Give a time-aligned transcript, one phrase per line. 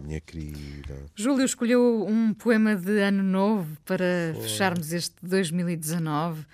[0.00, 1.06] Minha querida.
[1.14, 6.44] Júlio escolheu um poema de Ano Novo para fecharmos este 2019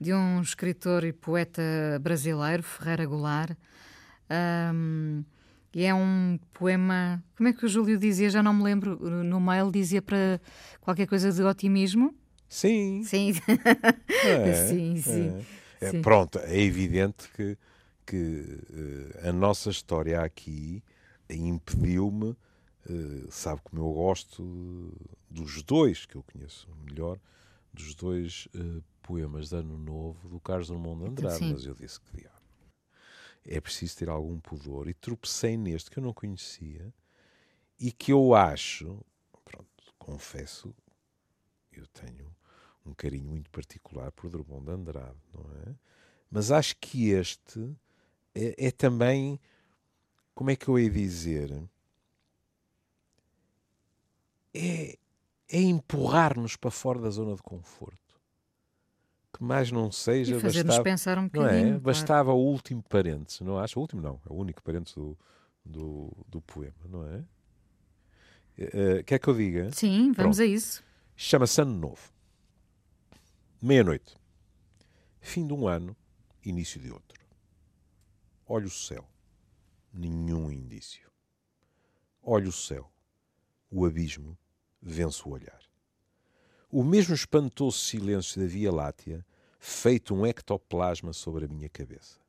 [0.00, 1.62] de um escritor e poeta
[2.00, 3.56] brasileiro, Ferreira Goulart.
[4.74, 5.24] Um,
[5.74, 7.22] e é um poema.
[7.36, 8.30] Como é que o Júlio dizia?
[8.30, 8.96] Já não me lembro.
[9.24, 10.40] No mail dizia para
[10.80, 12.14] qualquer coisa de otimismo.
[12.48, 13.02] Sim.
[13.04, 13.32] Sim.
[14.24, 15.28] É, sim, sim.
[15.28, 15.64] é.
[15.84, 16.00] É, sim.
[16.00, 17.58] pronto, é evidente que,
[18.06, 20.82] que eh, a nossa história aqui
[21.28, 22.36] impediu-me,
[22.88, 24.92] eh, sabe como eu gosto
[25.30, 27.18] dos dois, que eu conheço melhor,
[27.72, 31.52] dos dois eh, poemas de Ano Novo do Carlos Drummond de Andrade, Sim.
[31.52, 32.34] mas eu disse que diabo.
[33.46, 36.92] É preciso ter algum pudor e tropecei neste que eu não conhecia
[37.78, 39.04] e que eu acho,
[39.44, 40.74] pronto, confesso,
[41.72, 42.34] eu tenho
[42.86, 45.74] um carinho muito particular por Drummond de Andrade, não é?
[46.30, 47.76] Mas acho que este
[48.34, 49.40] é, é também,
[50.34, 51.50] como é que eu ia dizer?
[54.54, 54.96] É,
[55.48, 57.98] é empurrar-nos para fora da zona de conforto.
[59.32, 61.58] Que mais não seja, E fazer-nos bastava, pensar um não bocadinho.
[61.58, 61.62] é?
[61.70, 61.80] claro.
[61.80, 63.78] Bastava o último parênteses, não acha?
[63.78, 65.18] O último não, é o único parênteses do,
[65.64, 67.24] do, do poema, não é?
[68.56, 69.72] Eh, quer que eu diga?
[69.72, 70.42] Sim, vamos Pronto.
[70.42, 70.84] a isso.
[71.16, 72.12] Chama-se Ano Novo.
[73.60, 74.16] Meia-noite.
[75.20, 75.96] Fim de um ano,
[76.44, 77.20] início de outro.
[78.46, 79.04] Olho o céu.
[79.92, 81.10] Nenhum indício.
[82.22, 82.88] Olho o céu.
[83.70, 84.38] O abismo
[84.84, 85.60] vence o olhar.
[86.70, 89.24] O mesmo espantoso silêncio da Via Láctea,
[89.58, 92.20] feito um ectoplasma sobre a minha cabeça.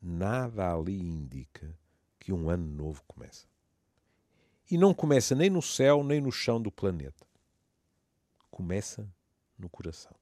[0.00, 1.76] Nada ali indica
[2.18, 3.46] que um ano novo começa.
[4.70, 7.30] E não começa nem no céu nem no chão do planeta
[8.60, 9.08] começa
[9.58, 10.14] no coração.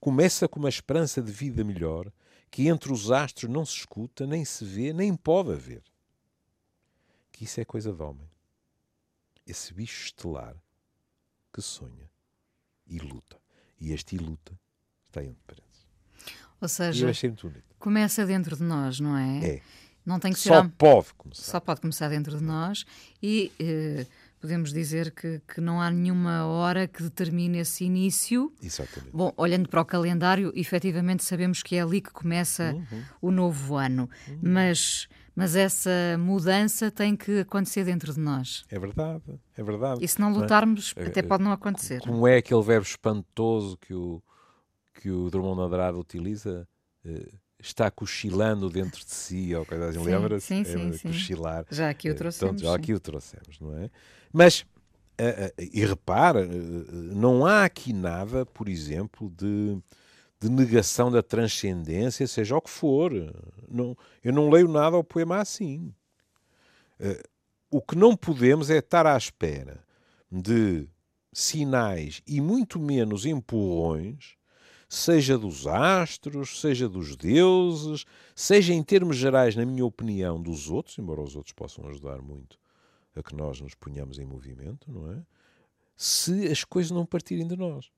[0.00, 2.10] Começa com uma esperança de vida melhor
[2.50, 5.82] que entre os astros não se escuta, nem se vê, nem pode haver.
[7.30, 8.28] Que isso é coisa de homem.
[9.46, 10.54] Esse bicho estelar
[11.52, 12.08] que sonha
[12.86, 13.36] e luta.
[13.80, 14.52] E este e luta
[15.06, 15.88] está entre parênteses.
[16.60, 17.10] Ou seja,
[17.78, 19.44] começa dentro de nós, não é?
[19.56, 19.62] É.
[20.04, 20.48] Não tem que ser.
[20.50, 21.42] Só pode começar.
[21.52, 22.84] Só pode começar dentro de nós
[23.22, 24.06] e eh,
[24.40, 28.52] podemos dizer que, que não há nenhuma hora que determine esse início.
[28.62, 29.12] Exatamente.
[29.12, 33.04] Bom, olhando para o calendário, efetivamente sabemos que é ali que começa Uhum.
[33.22, 34.08] o novo ano,
[34.42, 35.08] mas,
[35.40, 38.64] mas essa mudança tem que acontecer dentro de nós.
[38.70, 39.22] É verdade.
[39.56, 40.04] É verdade.
[40.04, 40.40] E se não Não é?
[40.42, 42.00] lutarmos, Eh, até eh, pode não acontecer.
[42.02, 44.22] Como é aquele verbo espantoso que o,
[44.94, 46.68] que o Drummond de Andrade utiliza?
[47.04, 47.28] Eh,
[47.58, 50.46] está cochilando dentro de si, ou coisa assim, Sim, lembra-se?
[50.46, 51.08] sim, É, sim, sim.
[51.08, 51.66] Cochilar.
[51.70, 52.50] Já aqui o Eh, trouxemos.
[52.52, 52.74] Pronto, já sim.
[52.82, 53.90] aqui o trouxemos, não é?
[54.32, 54.64] Mas,
[55.18, 59.78] eh, e repara, não há aqui nada, por exemplo, de,
[60.40, 63.12] de negação da transcendência, seja o que for.
[63.68, 65.94] Não, eu não leio nada ao poema assim.
[66.98, 67.22] Eh,
[67.70, 69.84] o que não podemos é estar à espera
[70.32, 70.88] de
[71.32, 74.36] sinais e muito menos empurrões,
[74.88, 80.98] seja dos astros, seja dos deuses, seja em termos gerais, na minha opinião, dos outros,
[80.98, 82.58] embora os outros possam ajudar muito
[83.14, 85.22] a que nós nos ponhamos em movimento, não é?
[85.96, 87.90] Se as coisas não partirem de nós.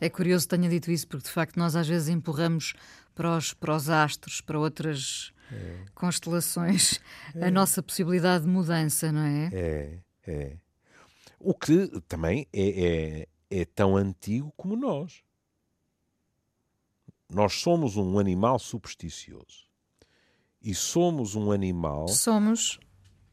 [0.00, 2.74] É curioso que tenha dito isso, porque de facto nós às vezes empurramos
[3.14, 5.84] para os, para os astros, para outras É.
[5.94, 7.00] constelações,
[7.40, 9.50] a nossa possibilidade de mudança, não é?
[9.52, 10.56] É, é.
[11.38, 15.22] O que também é, é, é tão antigo como nós.
[17.28, 19.68] Nós somos um animal supersticioso.
[20.62, 22.08] E somos um animal.
[22.08, 22.78] Somos.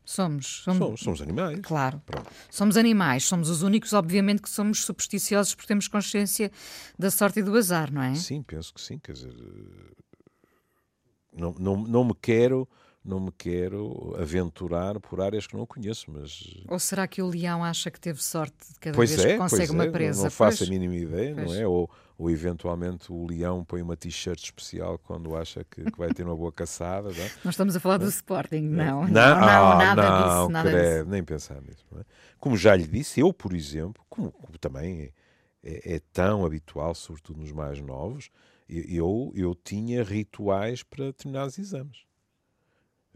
[0.10, 0.62] Somos.
[0.64, 1.60] Somos, Somos, somos animais.
[1.62, 2.02] Claro.
[2.06, 2.30] Pronto.
[2.50, 3.26] Somos animais.
[3.26, 6.50] Somos os únicos, obviamente, que somos supersticiosos porque temos consciência
[6.98, 8.16] da sorte e do azar, não é?
[8.16, 8.98] Sim, penso que sim.
[9.00, 9.94] Quer dizer, eh,
[11.34, 12.68] não, não, não me quero.
[13.04, 17.64] Não me quero aventurar por áreas que não conheço, mas Ou será que o leão
[17.64, 19.94] acha que teve sorte de cada Pois vez é, que consegue pois uma é, não-
[19.94, 20.24] presa?
[20.24, 20.70] Não, faço Pois.
[20.70, 21.48] a mínima ideia, Pois.
[21.48, 21.66] não é?
[21.66, 26.24] Ou, ou eventualmente o leão põe uma t-shirt especial quando acha que, que vai ter
[26.24, 27.10] uma boa caçada.
[27.12, 27.32] Não, é?
[27.44, 29.02] Não estamos a falar do Sporting, não.
[29.02, 30.52] Não, Não, não, ah, nada não, disso.
[30.52, 31.10] Nada credo, disso.
[31.12, 31.86] nem pensar nisso.
[31.96, 32.04] é?
[32.40, 35.14] Como já lhe disse, eu, por exemplo, como, como também
[35.64, 38.30] é, é- é tão habitual, sobretudo nos mais novos,
[38.68, 42.06] eu, eu tinha rituais para determinados exames.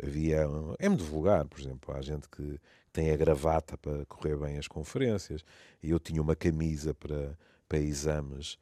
[0.01, 0.47] Havia.
[0.80, 1.94] É muito vulgar, por exemplo.
[1.94, 2.59] Há gente que
[2.92, 5.44] tem a gravata para correr bem as conferências
[5.81, 7.38] e eu tinha uma camisa para,
[7.68, 8.57] para exames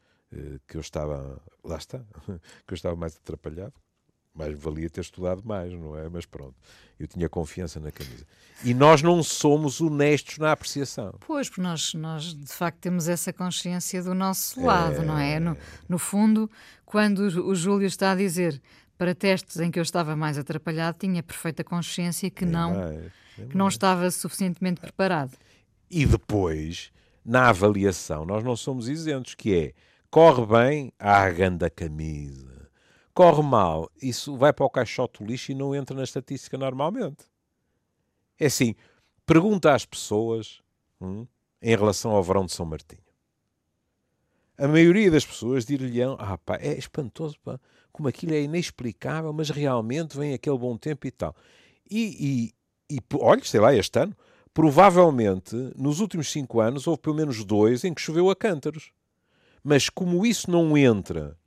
[0.68, 1.42] que eu estava.
[1.64, 2.00] Lá está,
[2.68, 3.74] que eu estava mais atrapalhado.
[4.34, 6.08] Mais valia ter estudado mais, não é?
[6.08, 6.56] Mas pronto,
[7.00, 8.26] eu tinha confiança na camisa.
[8.64, 11.16] E nós não somos honestos na apreciação.
[11.26, 15.40] Pois, porque nós, nós de facto temos essa consciência do nosso lado, não é?
[15.40, 15.58] No,
[15.90, 16.50] no fundo,
[16.86, 18.62] quando o Júlio está a dizer
[19.00, 23.12] para testes em que eu estava mais atrapalhado, tinha perfeita consciência que, não, mais,
[23.50, 25.38] que não estava suficientemente preparado.
[25.90, 26.92] E depois,
[27.26, 29.74] na avaliação, nós não somos isentos, que é,
[30.10, 32.70] corre bem, ah, ganda camisa.
[33.14, 37.26] Corre mal, isso vai para o caixote lixo e não entra na estatística normalmente.
[38.40, 38.76] É assim,
[39.26, 40.62] pergunta às pessoas
[41.02, 41.28] hum,
[41.62, 43.04] em relação ao verão de São Martinho.
[44.58, 47.60] A maioria das pessoas dir-lhe-ão, ah pá, é espantoso, pá,
[47.92, 51.36] como aquilo é inexplicável, mas realmente vem aquele bom tempo e tal.
[51.90, 52.54] E,
[52.90, 54.16] e, e olha, sei lá, este ano,
[54.54, 58.92] provavelmente, nos últimos cinco anos, houve pelo menos dois em que choveu a cântaros.
[59.70, 61.38] Mas como isso não entra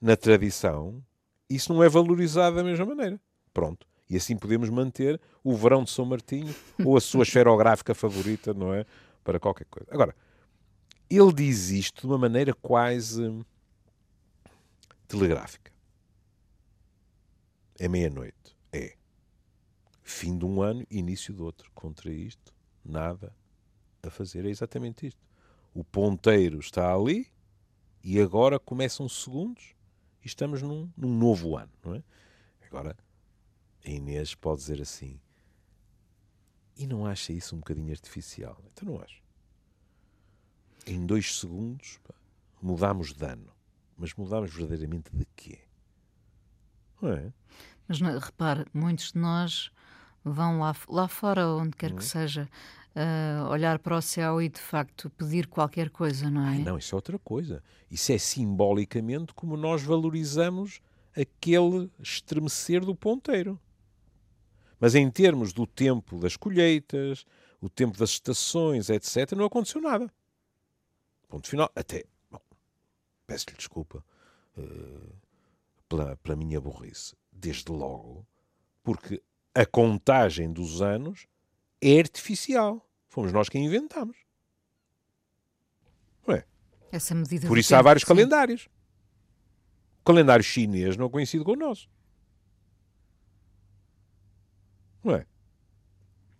[0.00, 1.04] na tradição,
[1.50, 3.20] isso não é valorizado da mesma maneira.
[3.52, 3.86] Pronto.
[4.08, 8.72] E assim podemos manter o verão de São Martinho ou a sua esferográfica favorita, não
[8.72, 8.86] é?
[9.22, 9.86] Para qualquer coisa.
[9.92, 10.16] Agora,
[11.10, 13.44] ele diz isto de uma maneira quase
[15.06, 15.70] telegráfica.
[17.78, 18.56] É meia-noite.
[18.72, 18.96] É.
[20.02, 21.70] Fim de um ano, início do outro.
[21.74, 23.30] Contra isto, nada
[24.02, 24.46] a fazer.
[24.46, 25.20] É exatamente isto.
[25.74, 27.30] O ponteiro está ali
[28.02, 29.74] e agora começam segundos
[30.22, 32.02] e estamos num, num novo ano, não é?
[32.66, 32.96] Agora,
[33.84, 35.20] a Inês pode dizer assim:
[36.76, 38.58] e não acha isso um bocadinho artificial?
[38.72, 39.22] Então não acho.
[40.86, 42.14] Em dois segundos pá,
[42.60, 43.52] mudámos de ano.
[43.96, 45.60] Mas mudámos verdadeiramente de quê?
[47.00, 47.32] Não é?
[47.86, 49.70] Mas não, repare, muitos de nós
[50.24, 52.00] vão lá, lá fora, onde quer que uhum.
[52.00, 52.48] seja,
[52.96, 56.48] uh, olhar para o céu e de facto pedir qualquer coisa, não é?
[56.50, 57.62] Ai, não, isso é outra coisa.
[57.90, 60.80] Isso é simbolicamente como nós valorizamos
[61.16, 63.58] aquele estremecer do ponteiro.
[64.80, 67.24] Mas em termos do tempo das colheitas,
[67.60, 70.12] o tempo das estações, etc., não aconteceu nada.
[71.28, 71.70] Ponto final.
[71.76, 72.04] Até,
[73.26, 74.04] peço-lhe desculpa
[74.56, 75.14] uh,
[75.88, 77.14] pela, pela minha burrice.
[77.30, 78.26] Desde logo,
[78.82, 79.22] porque
[79.54, 81.26] a contagem dos anos
[81.82, 82.88] é artificial.
[83.08, 84.16] Fomos nós quem inventámos.
[86.26, 86.44] Não é?
[86.92, 88.06] Essa medida Por isso tempo, há vários sim.
[88.06, 88.68] calendários.
[90.00, 91.88] O calendário chinês não coincide com o nosso.
[95.02, 95.26] Não é?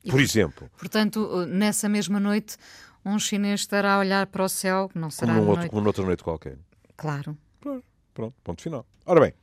[0.04, 0.70] E por, exemplo.
[0.76, 2.56] Portanto, nessa mesma noite,
[3.04, 5.70] um chinês estará a olhar para o céu, não será como, outro, noite...
[5.70, 6.58] como noutra noite qualquer.
[6.96, 7.36] Claro.
[7.60, 7.84] Pronto,
[8.14, 8.86] pronto, ponto final.
[9.04, 9.34] Ora bem,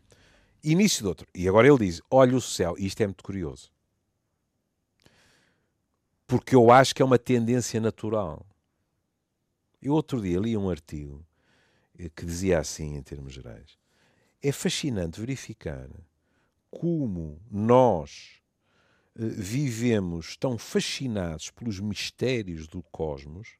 [0.63, 1.27] início de outro.
[1.33, 2.75] E agora ele diz: olha o céu.
[2.77, 3.71] E isto é muito curioso.
[6.29, 8.45] Porque eu acho que é uma tendência natural.
[9.81, 11.25] Eu outro dia li um artigo
[11.97, 13.79] eh, que dizia assim, em termos gerais:
[14.39, 15.89] é fascinante verificar
[16.69, 18.39] como nós
[19.15, 23.57] eh, vivemos tão fascinados pelos mistérios do cosmos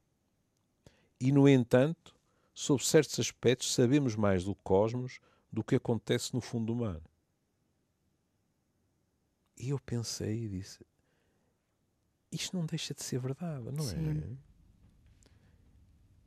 [1.20, 2.16] e, no entanto,
[2.54, 5.20] sob certos aspectos, sabemos mais do cosmos
[5.52, 7.02] do que acontece no fundo do mar.
[9.58, 10.86] E eu pensei e disse:
[12.32, 13.88] isto não deixa de ser verdade, não é?
[13.88, 14.10] Sim.
[14.10, 14.50] é?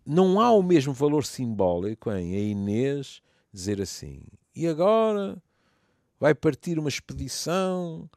[0.05, 3.23] Não há o mesmo valor simbólico em a Inês
[3.53, 4.23] dizer assim:
[4.55, 5.41] e agora
[6.19, 8.09] vai partir uma expedição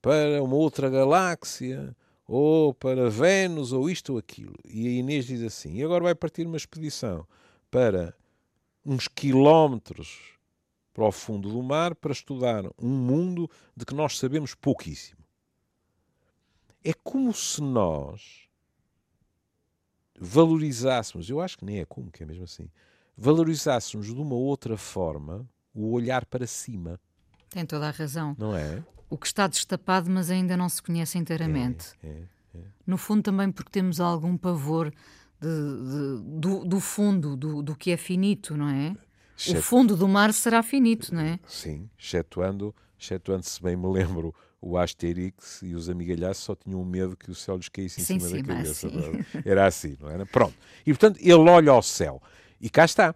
[0.00, 1.94] para uma outra galáxia,
[2.26, 4.54] ou para Vênus, ou isto ou aquilo.
[4.64, 7.26] E a Inês diz assim: e agora vai partir uma expedição
[7.70, 8.14] para
[8.84, 10.34] uns quilómetros
[10.92, 15.23] para o fundo do mar para estudar um mundo de que nós sabemos pouquíssimo.
[16.84, 18.48] É como se nós
[20.20, 22.70] valorizássemos, eu acho que nem é como, que é mesmo assim,
[23.16, 27.00] valorizássemos de uma outra forma o olhar para cima.
[27.48, 28.36] Tem toda a razão.
[28.38, 28.84] Não é?
[29.14, 31.92] o que está destapado, mas ainda não se conhece inteiramente.
[32.02, 32.62] É, é, é.
[32.84, 34.92] No fundo, também porque temos algum pavor
[35.40, 38.96] de, de, do, do, fundo, do, do, que é finito, não é?
[39.48, 41.38] O fundo do mar será finito, não é?
[41.46, 44.34] Sim, excetuando, excetuando se bem me lembro,
[44.66, 48.20] o Asterix e os amigalhaços só tinham medo que o céu lhes caísse em cima,
[48.20, 48.86] cima, da cabeça.
[48.86, 49.42] Assim.
[49.44, 50.24] Era assim, não era?
[50.24, 50.54] Pronto.
[50.86, 52.22] E portanto, ele olha ao céu
[52.60, 53.14] e cá está.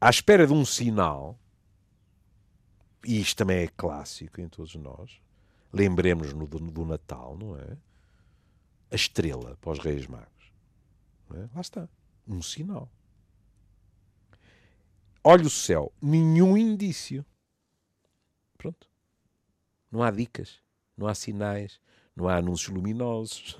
[0.00, 1.38] À espera de um sinal
[3.04, 5.20] e isto também é clássico em todos nós,
[5.72, 7.76] lembremos-nos do, do, Natal, não é?
[8.90, 10.52] A estrela para os Reis Magos.
[11.32, 11.48] É?
[11.54, 11.88] Lá está.
[12.26, 12.90] Um sinal.
[15.22, 17.24] Olha o céu, nenhum indício.
[18.56, 18.88] Pronto.
[19.94, 20.58] Não há dicas,
[20.98, 21.80] não há sinais,
[22.16, 23.56] não há anúncios luminosos.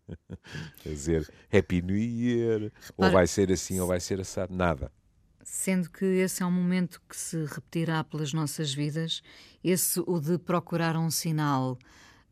[0.82, 4.54] Quer dizer, Happy New Year, ou vai ser assim, ou vai ser assado.
[4.54, 4.90] Nada
[5.50, 9.22] sendo que esse é um momento que se repetirá pelas nossas vidas,
[9.64, 11.78] esse o de procurar um sinal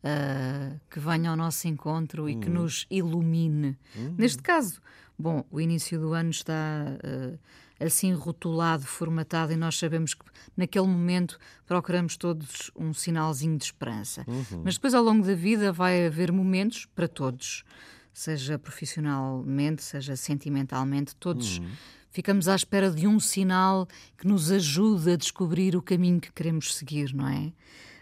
[0.04, 2.62] uh, que venha ao nosso encontro e que uhum.
[2.62, 3.78] nos ilumine.
[3.96, 4.14] Uhum.
[4.18, 4.82] Neste caso,
[5.18, 7.38] bom, o início do ano está uh,
[7.78, 10.24] assim rotulado, formatado, e nós sabemos que
[10.56, 14.24] naquele momento procuramos todos um sinalzinho de esperança.
[14.26, 14.62] Uhum.
[14.64, 17.64] Mas depois, ao longo da vida, vai haver momentos para todos,
[18.12, 21.58] seja profissionalmente, seja sentimentalmente, todos.
[21.58, 21.70] Uhum.
[22.10, 26.74] Ficamos à espera de um sinal que nos ajude a descobrir o caminho que queremos
[26.74, 27.52] seguir, não é?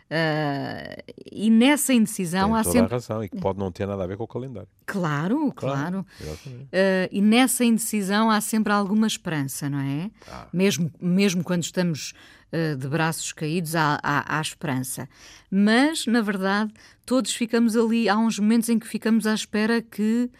[0.04, 2.92] Uh, e nessa indecisão Tem há toda sempre.
[2.92, 4.68] a razão e que pode não ter nada a ver com o calendário.
[4.86, 6.04] Claro, claro.
[6.04, 6.06] claro.
[6.46, 10.10] Uh, e nessa indecisão há sempre alguma esperança, não é?
[10.30, 10.46] Ah.
[10.52, 12.12] Mesmo, mesmo quando estamos
[12.52, 15.08] uh, de braços caídos, há, há, há, esperança.
[15.50, 16.72] Mas, na verdade,
[17.06, 18.08] todos ficamos ali.
[18.08, 20.30] Há uns momentos em que ficamos à espera que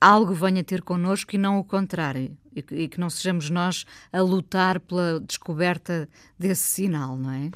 [0.00, 3.84] algo venha ter connosco e não o contrário e que, e que não sejamos nós
[4.12, 7.50] a lutar pela descoberta desse sinal, não é?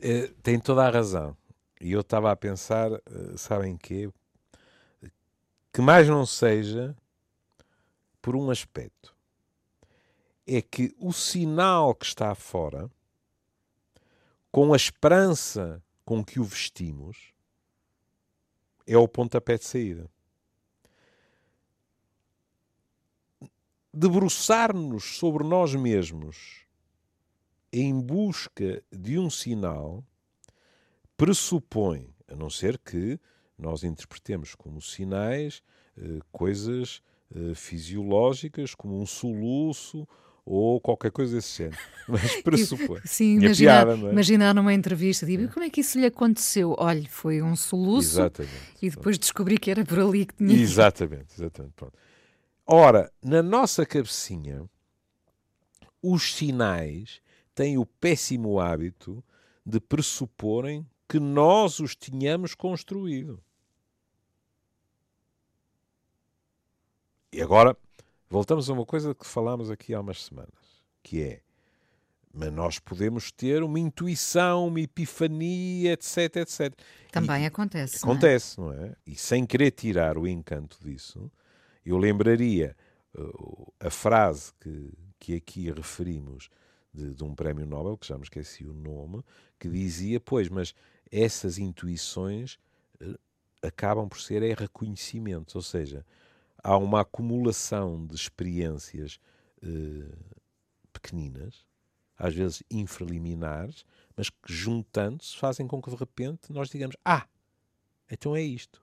[0.00, 1.36] é tem toda a razão.
[1.80, 3.00] E eu estava a pensar, eh,
[3.36, 4.10] sabem quê?
[5.72, 6.96] Que mais não seja
[8.20, 9.14] por um aspecto.
[10.46, 12.90] É que o sinal que está fora,
[14.50, 17.32] com a esperança com que o vestimos,
[18.86, 20.10] é o pontapé de saída.
[23.92, 26.66] Debruçar-nos sobre nós mesmos
[27.72, 30.04] em busca de um sinal
[31.16, 33.18] pressupõe, a não ser que
[33.56, 35.62] nós interpretemos como sinais
[35.96, 37.02] eh, coisas
[37.34, 40.06] eh, fisiológicas, como um soluço
[40.44, 41.78] ou qualquer coisa desse género.
[42.08, 43.00] Mas pressupõe.
[43.04, 44.12] Sim, imaginar, piada, é?
[44.12, 46.74] imaginar numa entrevista, digo, como é que isso lhe aconteceu?
[46.78, 50.52] Olha, foi um soluço exatamente, e depois descobri que era por ali que tinha.
[50.52, 51.74] Exatamente, exatamente.
[51.76, 51.96] Pronto.
[52.74, 54.64] Ora, na nossa cabecinha,
[56.02, 57.20] os sinais
[57.54, 59.22] têm o péssimo hábito
[59.62, 63.44] de pressuporem que nós os tínhamos construído.
[67.30, 67.76] E agora,
[68.30, 71.42] voltamos a uma coisa que falámos aqui há umas semanas, que é,
[72.32, 76.74] mas nós podemos ter uma intuição, uma epifania, etc, etc.
[77.10, 77.98] Também e, acontece.
[77.98, 78.76] Acontece, não é?
[78.76, 78.96] não é?
[79.06, 81.30] E sem querer tirar o encanto disso,
[81.84, 82.76] eu lembraria
[83.14, 86.48] uh, a frase que, que aqui referimos
[86.92, 89.22] de, de, um prémio Nobel, que já me esqueci o nome,
[89.58, 90.74] que dizia, pois, mas
[91.10, 92.58] essas intuições
[93.00, 93.18] uh,
[93.62, 96.04] acabam por ser é, reconhecimentos, ou seja,
[96.62, 99.18] há uma acumulação de experiências
[99.62, 100.34] uh,
[100.92, 101.64] pequeninas,
[102.16, 103.84] às vezes infraliminares,
[104.16, 107.26] mas que juntando-se fazem com que de repente nós digamos: Ah,
[108.10, 108.82] então é isto.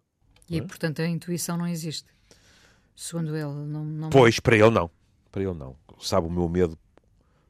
[0.50, 0.62] E, é?
[0.62, 2.12] portanto, a intuição não existe.
[3.00, 4.10] Segundo ele, não, não.
[4.10, 4.91] Pois, para ele não.
[5.32, 5.74] Para ele não.
[6.01, 6.77] Sabe o meu medo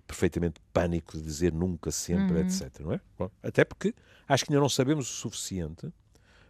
[0.05, 2.45] perfeitamente pânico de dizer nunca, sempre, uhum.
[2.45, 2.79] etc.
[2.81, 3.01] Não é?
[3.17, 3.95] Bom, até porque
[4.27, 5.91] acho que ainda não sabemos o suficiente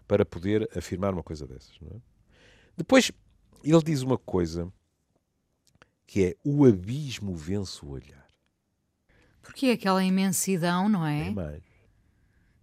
[0.06, 1.80] para poder afirmar uma coisa dessas.
[1.80, 2.02] Não é?
[2.76, 3.10] Depois,
[3.64, 4.70] ele diz uma coisa
[6.06, 8.28] que é o abismo vence o olhar.
[9.42, 11.28] Porque é aquela imensidão, não é?
[11.28, 11.69] É mais.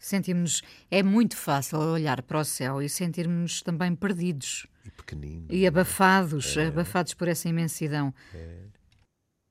[0.07, 4.69] Sentimos é muito fácil olhar para o céu e sentirmos também perdidos.
[4.85, 5.49] E pequeninos.
[5.51, 6.69] E abafados, é.
[6.69, 8.15] abafados por essa imensidão.
[8.33, 8.67] É.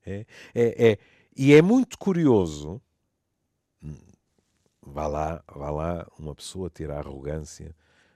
[0.05, 0.99] É, é, é.
[1.35, 2.81] E é muito curioso,
[4.81, 7.75] vá lá, vá lá uma pessoa ter a arrogância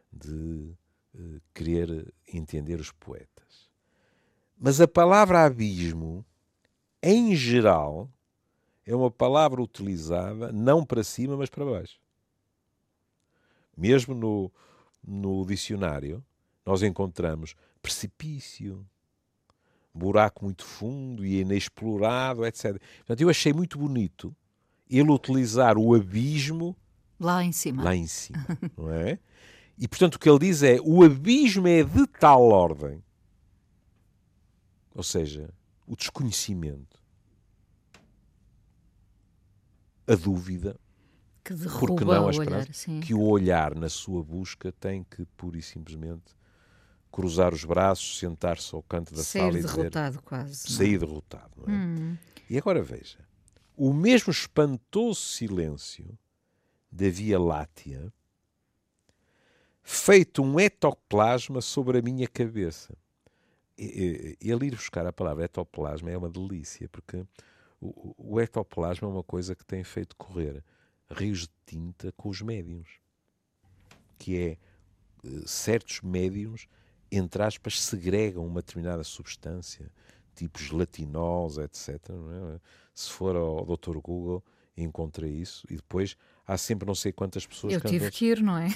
[0.09, 0.73] de
[1.15, 3.69] uh, querer entender os poetas.
[4.57, 6.25] Mas a palavra abismo,
[7.03, 8.09] em geral,
[8.85, 11.99] é uma palavra utilizada não para cima, mas para baixo.
[13.79, 14.51] Mesmo no,
[15.01, 16.23] no dicionário,
[16.65, 18.85] nós encontramos precipício,
[19.93, 22.77] buraco muito fundo e inexplorado, etc.
[22.97, 24.35] Portanto, eu achei muito bonito
[24.89, 26.75] ele utilizar o abismo
[27.17, 27.83] lá em cima.
[27.83, 28.45] Lá em cima,
[28.77, 29.17] não é?
[29.77, 33.01] E portanto o que ele diz é: o abismo é de tal ordem,
[34.93, 35.53] ou seja,
[35.87, 37.01] o desconhecimento,
[40.05, 40.77] a dúvida,
[41.55, 45.57] que porque não a esperança, olhar, que o olhar na sua busca tem que pura
[45.57, 46.35] e simplesmente
[47.11, 50.55] cruzar os braços, sentar-se ao canto da sair sala e derrotado dizer, quase.
[50.71, 51.63] Sair derrotado.
[51.67, 51.71] É?
[51.71, 52.17] Hum.
[52.49, 53.17] E agora veja,
[53.75, 56.17] o mesmo espantoso silêncio
[56.91, 58.11] da Via Láctea
[59.81, 62.95] feito um etoplasma sobre a minha cabeça.
[63.77, 67.25] Ele ir buscar a palavra etoplasma é uma delícia, porque
[67.79, 70.63] o, etoplasma é uma coisa que tem feito correr
[71.11, 72.87] rios de tinta com os médiums,
[74.17, 74.51] que é
[75.23, 76.67] eh, certos médiums,
[77.11, 79.91] entre aspas, segregam uma determinada substância,
[80.35, 81.89] tipo gelatinosa, etc.
[82.09, 82.59] É?
[82.93, 83.97] Se for ao Dr.
[83.97, 84.43] Google,
[84.77, 86.15] encontra isso e depois
[86.47, 88.69] há sempre não sei quantas pessoas Eu tive que ir, não é?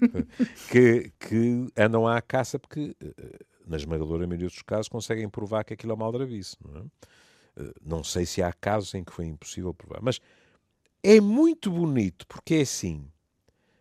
[0.70, 5.74] que, que andam à caça porque uh, na esmagadora maioria dos casos, conseguem provar que
[5.74, 6.56] aquilo é uma aldrabice.
[6.64, 7.62] Não, é?
[7.62, 10.20] uh, não sei se há casos em que foi impossível provar, mas
[11.04, 13.06] é muito bonito porque é assim.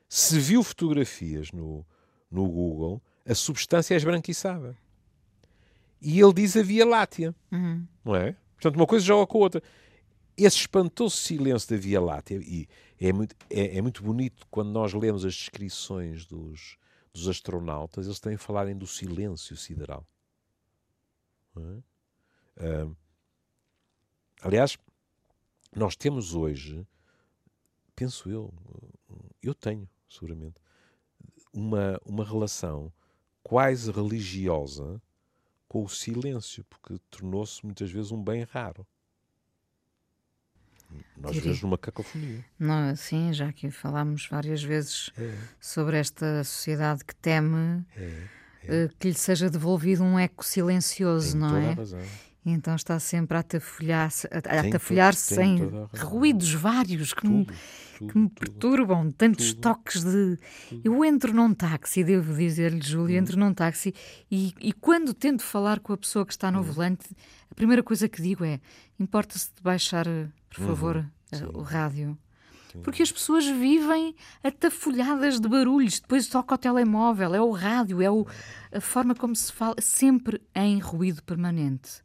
[0.10, 1.86] Se viu fotografias no,
[2.30, 4.77] no Google, a substância é esbranquiçada.
[6.01, 7.88] E ele diz a Via Láctea, uhum.
[8.03, 8.36] não é?
[8.56, 9.63] Portanto, uma coisa joga com a outra.
[10.36, 12.68] Esse espantoso silêncio da Via Láctea, e
[13.00, 16.77] é muito, é, é muito bonito quando nós lemos as descrições dos,
[17.13, 20.06] dos astronautas, eles têm a falarem do silêncio sideral.
[21.56, 22.88] É?
[24.42, 24.77] aliás,
[25.75, 26.86] nós temos hoje,
[27.95, 28.53] penso eu,
[29.41, 30.55] eu tenho, seguramente,
[31.53, 32.91] uma, uma relação
[33.43, 35.01] quase religiosa
[35.67, 38.85] com o silêncio, porque tornou-se muitas vezes um bem raro.
[41.17, 42.45] Nós vemos numa cacofonia.
[42.59, 45.35] Não, sim, já que falámos várias vezes é.
[45.59, 48.27] sobre esta sociedade que teme é.
[48.65, 48.89] É.
[49.00, 51.71] que lhe seja devolvido um eco silencioso, Tem não é?
[51.73, 52.01] Razão.
[52.45, 55.59] Então está sempre a atafolhar-se atafolhar sem
[55.97, 60.38] ruídos vários que, tudo, me, tudo, que me perturbam, tantos tudo, toques de.
[60.83, 63.93] Eu entro num táxi, devo dizer-lhe, Júlio, entro num táxi
[64.29, 67.15] e, e quando tento falar com a pessoa que está no volante,
[67.50, 68.59] a primeira coisa que digo é:
[69.00, 70.67] importa-se de baixar, por uhum.
[70.67, 71.50] favor, uhum.
[71.53, 72.17] o rádio.
[72.81, 78.09] Porque as pessoas vivem atafolhadas de barulhos, depois toca o telemóvel, é o rádio, é
[78.09, 78.25] o,
[78.71, 82.02] a forma como se fala, sempre em ruído permanente.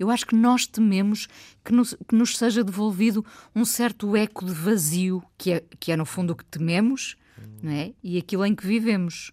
[0.00, 1.28] Eu acho que nós tememos
[1.62, 3.22] que nos, que nos seja devolvido
[3.54, 7.18] um certo eco de vazio, que é, que é no fundo o que tememos,
[7.62, 7.92] não é?
[8.02, 9.30] e aquilo em que vivemos.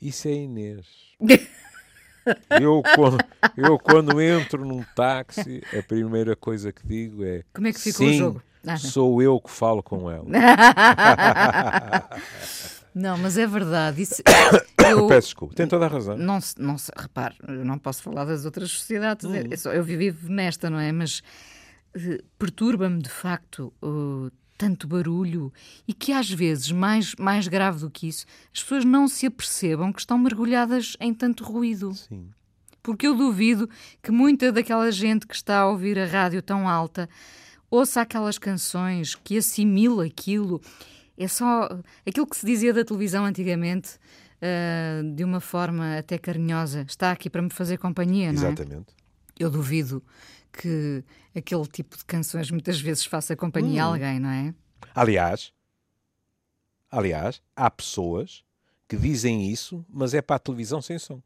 [0.00, 0.86] Isso é Inês.
[2.60, 3.18] eu, quando,
[3.56, 8.06] eu, quando entro num táxi, a primeira coisa que digo é: Como é que ficou
[8.06, 8.40] o jogo?
[8.64, 10.26] Ah, sou eu que falo com ela.
[12.94, 14.02] Não, mas é verdade.
[14.02, 14.22] Isso,
[14.88, 16.16] eu, Peço desculpa, tem toda a razão.
[16.16, 19.34] Não, não, repare, eu não posso falar das outras sociedades, hum.
[19.50, 20.90] é só, eu vivo nesta, não é?
[20.92, 21.22] Mas
[21.96, 25.52] uh, perturba-me de facto uh, tanto barulho
[25.86, 29.92] e que às vezes, mais, mais grave do que isso, as pessoas não se apercebam
[29.92, 31.94] que estão mergulhadas em tanto ruído.
[31.94, 32.28] Sim.
[32.82, 33.68] Porque eu duvido
[34.02, 37.08] que muita daquela gente que está a ouvir a rádio tão alta
[37.70, 40.60] ouça aquelas canções, que assimila aquilo
[41.18, 41.68] é só
[42.06, 43.98] aquilo que se dizia da televisão antigamente,
[44.36, 46.84] uh, de uma forma até carinhosa.
[46.88, 48.46] Está aqui para me fazer companhia, não é?
[48.46, 48.94] Exatamente.
[49.38, 50.02] Eu duvido
[50.52, 51.04] que
[51.36, 53.86] aquele tipo de canções muitas vezes faça companhia hum.
[53.86, 54.54] a alguém, não é?
[54.94, 55.52] Aliás,
[56.90, 58.44] aliás, há pessoas
[58.88, 61.20] que dizem isso, mas é para a televisão sem som.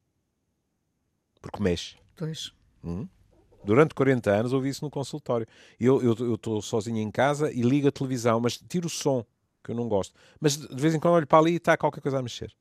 [1.41, 1.97] Porque mexe.
[2.17, 2.53] Pois.
[2.83, 3.07] Hum?
[3.65, 5.47] Durante 40 anos ouvi isso no consultório.
[5.79, 9.25] Eu estou sozinho em casa e ligo a televisão, mas tiro o som
[9.63, 10.15] que eu não gosto.
[10.41, 12.53] Mas de vez em quando olho para ali e está qualquer coisa a mexer.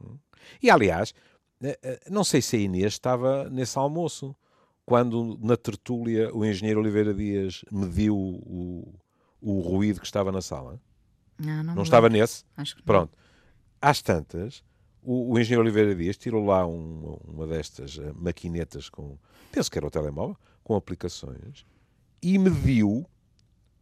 [0.00, 0.18] Hum?
[0.62, 1.14] E aliás,
[1.62, 4.36] eh, eh, não sei se a Inês estava nesse almoço,
[4.84, 8.94] quando na tertúlia o engenheiro Oliveira Dias mediu o,
[9.40, 10.80] o ruído que estava na sala.
[11.38, 12.44] Não, não, não estava nesse?
[12.56, 13.16] Acho que Pronto.
[13.80, 14.62] Às tantas,
[15.02, 19.18] o, o engenheiro Oliveira Dias tirou lá um, uma destas eh, maquinetas com,
[19.52, 21.66] penso que era o telemóvel, com aplicações,
[22.22, 23.06] e mediu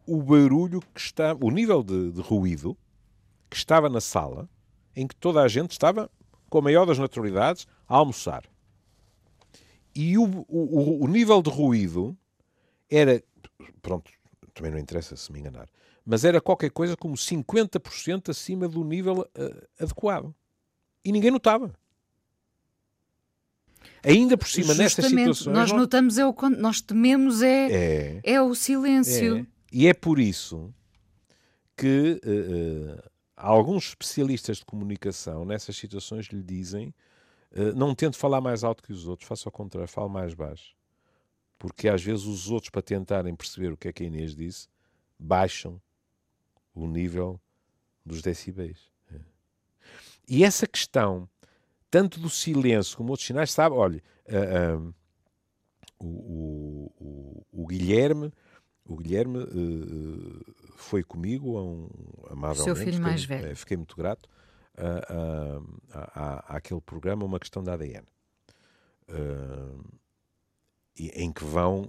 [0.07, 2.77] o barulho que está, o nível de, de, ruído
[3.49, 4.49] que estava na sala,
[4.95, 6.11] em que toda a gente estava,
[6.49, 8.45] com a maior das naturalidades, a almoçar.
[9.95, 12.17] E o, o, o nível de ruído
[12.91, 13.23] era,
[13.81, 14.11] pronto,
[14.55, 15.69] também não interessa se me enganar,
[16.05, 20.35] mas era qualquer coisa como 50% acima do nível uh, adequado.
[21.05, 21.73] E ninguém notava.
[24.05, 25.57] Ainda por cima, Justamente, nestas situações.
[25.57, 29.39] Nós notamos, é o, nós tememos é, é, é o silêncio.
[29.39, 29.47] É.
[29.73, 30.73] E é por isso
[31.75, 36.95] que uh, uh, alguns especialistas de comunicação nessas situações lhe dizem
[37.53, 40.77] uh, não tente falar mais alto que os outros, faça ao contrário, fale mais baixo.
[41.59, 44.69] Porque às vezes os outros, para tentarem perceber o que é que a Inês disse,
[45.19, 45.81] baixam
[46.75, 47.41] o nível
[48.05, 48.91] dos decibéis.
[50.29, 51.29] E essa questão,
[51.91, 54.03] tanto do silêncio como outros sinais, sabe, olha,
[55.99, 58.33] o, o, o Guilherme
[58.85, 61.89] o Guilherme uh, foi comigo a um
[62.31, 62.65] amavelmente.
[62.65, 63.53] Seu filho mais velho.
[63.53, 64.29] Uh, fiquei muito grato
[66.49, 68.07] àquele programa, uma questão da ADN.
[69.09, 69.85] Uh,
[70.99, 71.89] em que vão,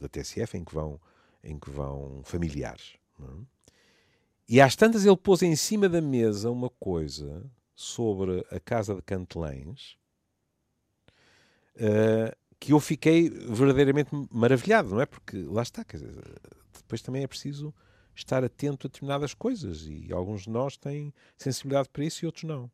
[0.00, 1.00] da TSF, em que vão,
[1.42, 2.94] em que vão familiares.
[3.20, 3.24] É?
[4.48, 9.02] E às tantas ele pôs em cima da mesa uma coisa sobre a casa de
[9.02, 9.96] Cantelães,
[11.76, 15.06] uh, que eu fiquei verdadeiramente maravilhado, não é?
[15.06, 16.14] Porque lá está, quer dizer,
[16.76, 17.74] depois também é preciso
[18.14, 22.44] estar atento a determinadas coisas e alguns de nós têm sensibilidade para isso e outros
[22.44, 22.70] não.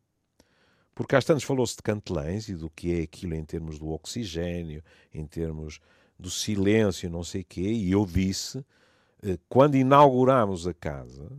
[0.93, 4.83] Porque há tantos falou-se de cantelães e do que é aquilo em termos do oxigênio,
[5.15, 5.79] em termos
[6.19, 8.65] do silêncio, não sei o quê, e eu disse,
[9.23, 11.31] eh, quando inaugurámos a casa,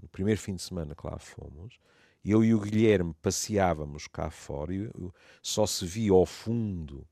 [0.00, 1.78] no primeiro fim de semana que lá fomos,
[2.22, 4.90] eu e o Guilherme passeávamos cá fora e
[5.42, 7.06] só se via ao fundo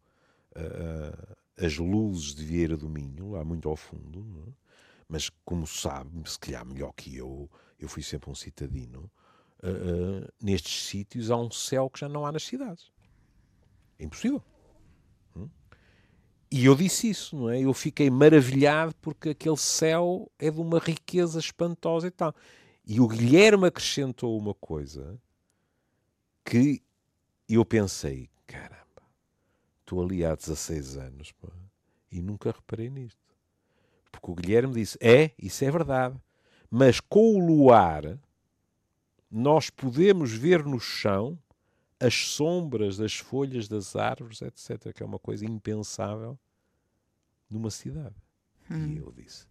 [1.61, 4.53] as luzes de Vieira do Minho, lá muito ao fundo, é?
[5.09, 9.11] mas como sabe, se calhar melhor que eu, eu fui sempre um citadino,
[9.62, 12.92] uh, uh, nestes sítios há um céu que já não há nas cidades.
[13.99, 14.42] É impossível.
[15.35, 15.49] Hum?
[16.51, 17.61] E eu disse isso, não é?
[17.61, 22.35] Eu fiquei maravilhado porque aquele céu é de uma riqueza espantosa e tal.
[22.87, 25.21] E o Guilherme acrescentou uma coisa
[26.44, 26.83] que
[27.49, 28.88] eu pensei, caramba,
[29.88, 31.48] estou ali há 16 anos pô,
[32.12, 33.18] e nunca reparei nisto.
[34.12, 36.20] Porque o Guilherme disse, é, isso é verdade,
[36.70, 38.18] mas com o luar
[39.31, 41.38] nós podemos ver no chão
[42.01, 46.38] as sombras das folhas das árvores, etc., que é uma coisa impensável
[47.51, 48.14] numa cidade.
[48.70, 48.87] Hum.
[48.87, 49.46] E eu disse: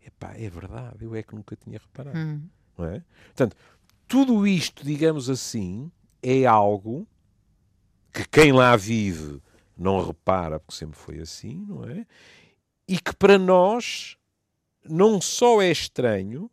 [0.00, 2.16] epá, é verdade, eu é que nunca tinha reparado.
[2.16, 2.48] Hum.
[2.78, 3.04] Não é?
[3.26, 3.56] Portanto,
[4.06, 5.90] tudo isto, digamos assim,
[6.22, 7.06] é algo
[8.12, 9.42] que quem lá vive
[9.80, 12.06] não repara, porque sempre foi assim, não é?
[12.86, 14.16] E que para nós
[14.84, 16.50] não só é estranho,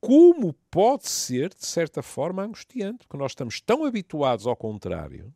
[0.00, 5.32] como pode ser, de certa forma, angustiante, porque nós estamos tão habituados ao contrário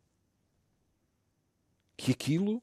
[1.97, 2.61] que aquilo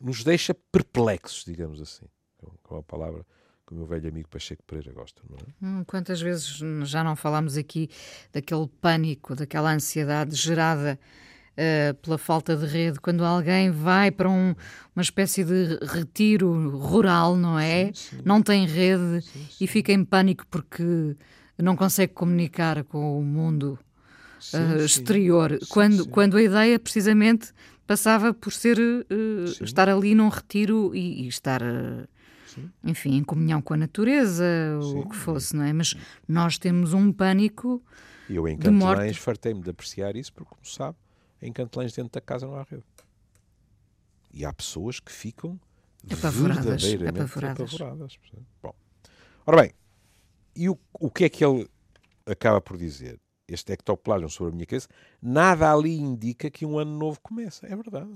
[0.00, 2.06] nos deixa perplexos, digamos assim,
[2.62, 3.24] com a palavra
[3.66, 5.66] que o meu velho amigo Pacheco Pereira gosta, não é?
[5.66, 6.46] Hum, quantas vezes
[6.84, 7.88] já não falámos aqui
[8.32, 10.98] daquele pânico, daquela ansiedade gerada
[11.52, 14.54] uh, pela falta de rede, quando alguém vai para um,
[14.94, 17.86] uma espécie de retiro rural, não é?
[17.86, 18.22] Sim, sim.
[18.24, 21.16] Não tem rede sim, e fica em pânico porque
[21.58, 23.78] não consegue comunicar com o mundo
[24.54, 25.58] uh, exterior.
[25.68, 27.52] quando, quando a ideia, precisamente,
[27.86, 31.62] passava por ser uh, estar ali num retiro e, e estar.
[32.84, 34.44] Enfim, em comunhão com a natureza,
[34.82, 35.72] o que fosse, não é?
[35.72, 35.94] Mas
[36.28, 37.82] nós temos um pânico.
[38.28, 40.98] Eu em Cantelães fartei-me de apreciar isso, porque, como sabe,
[41.42, 42.84] em Cantelães dentro da casa não há rede.
[44.32, 45.60] E há pessoas que ficam
[46.10, 47.74] apavoradas, verdadeiramente apavoradas.
[47.74, 48.18] apavoradas.
[48.62, 48.74] Bom,
[49.44, 49.72] ora bem,
[50.54, 51.68] e o, o que é que ele
[52.24, 53.20] acaba por dizer?
[53.48, 54.88] Este ectoplasma sobre a minha cabeça,
[55.20, 57.66] nada ali indica que um ano novo começa.
[57.66, 58.10] É verdade.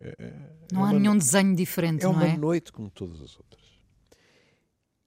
[0.00, 2.24] É, é, é não há nenhum desenho diferente, é não é?
[2.24, 3.62] É uma noite como todas as outras.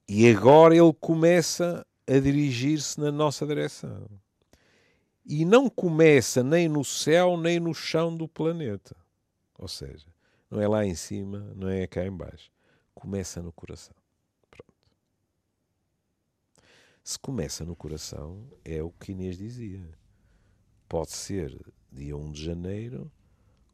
[0.07, 4.07] E agora ele começa a dirigir-se na nossa direção
[5.29, 8.95] e não começa nem no céu nem no chão do planeta.
[9.59, 10.07] Ou seja,
[10.49, 12.51] não é lá em cima, não é cá em baixo.
[12.95, 13.95] Começa no coração.
[14.49, 14.73] Pronto.
[17.03, 19.87] Se começa no coração, é o que Inês dizia.
[20.87, 21.55] Pode ser
[21.91, 23.11] dia 1 de janeiro,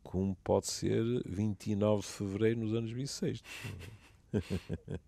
[0.03, 3.49] como pode ser 29 de fevereiro nos anos bissextos.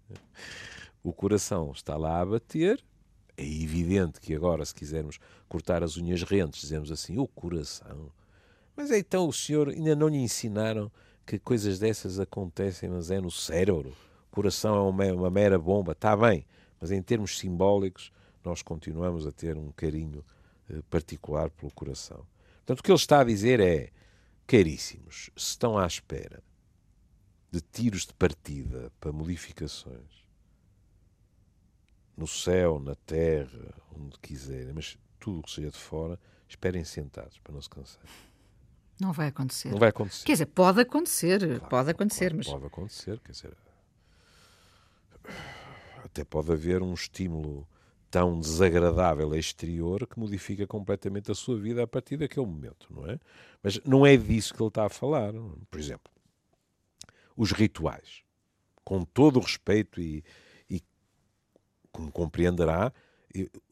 [1.03, 2.81] o coração está lá a bater
[3.37, 8.11] é evidente que agora, se quisermos cortar as unhas rentes, dizemos assim, o coração.
[8.75, 10.91] Mas então o senhor ainda não lhe ensinaram
[11.25, 13.95] que coisas dessas acontecem, mas é no cérebro.
[14.31, 16.45] O coração é uma, uma mera bomba, está bem,
[16.81, 18.11] mas em termos simbólicos,
[18.43, 20.25] nós continuamos a ter um carinho
[20.69, 22.25] eh, particular pelo coração.
[22.57, 23.91] Portanto, o que ele está a dizer é,
[24.47, 26.41] caríssimos, se estão à espera
[27.51, 30.26] de tiros de partida para modificações
[32.17, 37.37] no céu, na terra, onde quiserem, mas tudo o que seja de fora, esperem sentados
[37.39, 38.01] para não se cansar.
[38.99, 39.69] Não vai acontecer.
[39.69, 40.25] Não vai acontecer.
[40.25, 42.47] Quer dizer, pode acontecer, claro, pode acontecer, claro, mas.
[42.47, 43.57] Pode acontecer, quer dizer.
[46.03, 47.67] Até pode haver um estímulo
[48.09, 53.19] tão desagradável exterior que modifica completamente a sua vida a partir daquele momento, não é?
[53.61, 55.33] Mas não é disso que ele está a falar.
[55.69, 56.11] Por exemplo,
[57.35, 58.23] os rituais.
[58.83, 60.23] Com todo o respeito e,
[61.97, 62.93] como compreenderá,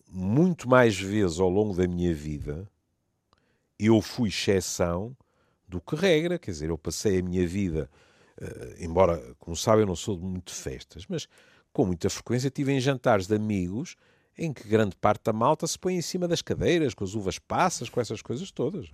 [0.09, 2.67] muito mais vezes ao longo da minha vida
[3.77, 5.15] eu fui exceção
[5.67, 6.39] do que regra.
[6.39, 7.89] Quer dizer, eu passei a minha vida,
[8.41, 11.27] uh, embora, como sabem, eu não sou de muito festas, mas
[11.71, 13.95] com muita frequência tive em jantares de amigos
[14.37, 17.37] em que grande parte da malta se põe em cima das cadeiras, com as uvas
[17.37, 18.91] passas, com essas coisas todas.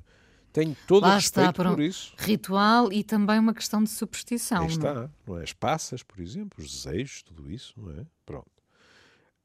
[0.51, 2.13] Tenho todo Lá o respeito está, por, um isso.
[2.17, 4.63] Ritual e também uma questão de superstição.
[4.63, 5.09] Aí está, é?
[5.25, 5.43] não é?
[5.43, 8.05] As passas, por exemplo, os desejos, tudo isso, não é?
[8.25, 8.60] Pronto.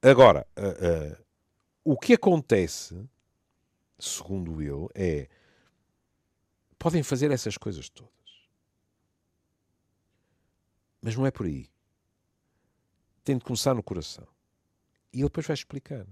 [0.09, 1.25] Agora, uh, uh,
[1.85, 3.09] o que acontece,
[3.99, 5.29] segundo ele, é
[6.79, 8.12] podem fazer essas coisas todas.
[11.01, 11.69] Mas não é por aí.
[13.25, 14.27] Tem de começar no coração.
[15.12, 16.07] E ele depois vai explicar.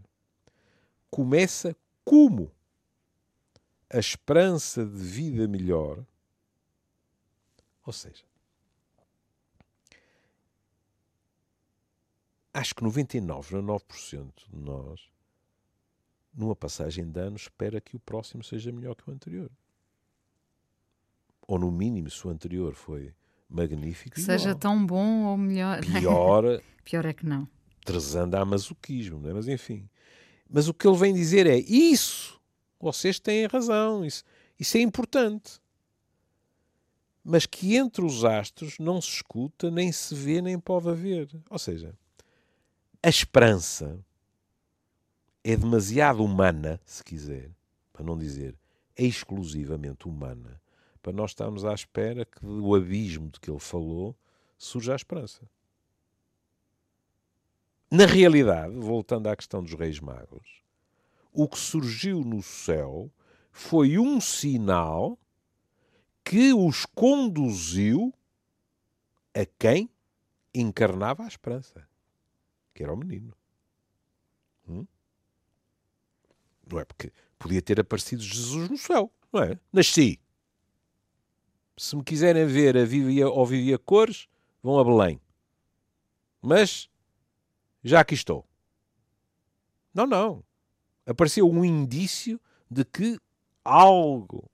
[1.10, 2.50] Começa como?
[3.94, 6.04] a esperança de vida melhor,
[7.86, 8.24] ou seja,
[12.54, 15.00] acho que 99,9% de nós,
[16.32, 19.50] numa passagem de anos, espera que o próximo seja melhor que o anterior.
[21.46, 23.12] Ou no mínimo, se o anterior foi
[23.48, 24.18] magnífico.
[24.18, 24.58] Seja igual.
[24.58, 25.80] tão bom ou melhor.
[25.80, 26.62] Pior.
[26.84, 27.48] Pior é que não.
[27.84, 29.34] Trezando a masoquismo, não é?
[29.34, 29.88] Mas enfim.
[30.48, 32.40] Mas o que ele vem dizer é isso.
[32.80, 34.04] Vocês têm razão.
[34.04, 34.24] Isso,
[34.58, 35.60] isso é importante.
[37.22, 41.28] Mas que entre os astros não se escuta, nem se vê, nem pode haver.
[41.50, 41.94] Ou seja,
[43.04, 44.02] a esperança
[45.44, 47.50] é demasiado humana, se quiser,
[47.92, 48.56] para não dizer
[48.96, 50.58] exclusivamente humana,
[51.02, 54.16] para nós estarmos à espera que do abismo de que ele falou
[54.56, 55.42] surja a esperança.
[57.90, 60.62] Na realidade, voltando à questão dos Reis Magos,
[61.30, 63.12] o que surgiu no céu
[63.52, 65.18] foi um sinal
[66.24, 68.14] que os conduziu
[69.34, 69.90] a quem
[70.54, 71.86] encarnava a esperança,
[72.74, 73.32] que era o menino.
[74.68, 74.86] Hum?
[76.70, 79.58] Não é porque podia ter aparecido Jesus no céu, não é?
[79.72, 80.20] Nasci.
[81.76, 84.28] Se me quiserem ver a Vivia ou Vivia Cores,
[84.62, 85.20] vão a Belém.
[86.40, 86.88] Mas
[87.82, 88.46] já aqui estou.
[89.92, 90.44] Não, não.
[91.06, 93.18] Apareceu um indício de que
[93.62, 94.50] algo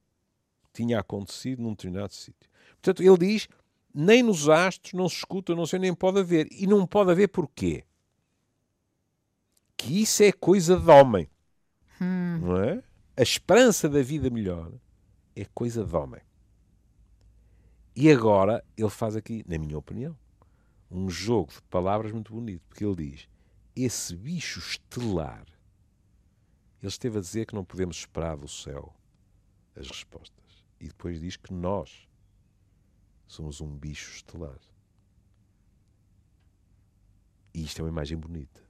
[0.73, 2.51] tinha acontecido num determinado sítio.
[2.73, 3.49] Portanto, ele diz:
[3.95, 6.49] nem nos astros não se escuta, não sei, nem pode haver.
[6.51, 7.85] E não pode haver porquê?
[9.81, 11.27] Que isso é coisa de homem.
[11.99, 12.39] Hum.
[12.43, 12.83] Não é?
[13.17, 14.71] A esperança da vida melhor
[15.35, 16.21] é coisa de homem.
[17.97, 20.15] E agora ele faz aqui, na minha opinião,
[20.91, 23.29] um jogo de palavras muito bonito, porque ele diz:
[23.75, 25.47] esse bicho estelar.
[26.83, 28.95] Ele esteve a dizer que não podemos esperar do céu
[29.75, 30.63] as respostas.
[30.79, 32.07] E depois diz que nós
[33.27, 34.61] somos um bicho estelar.
[37.55, 38.70] E isto é uma imagem bonita.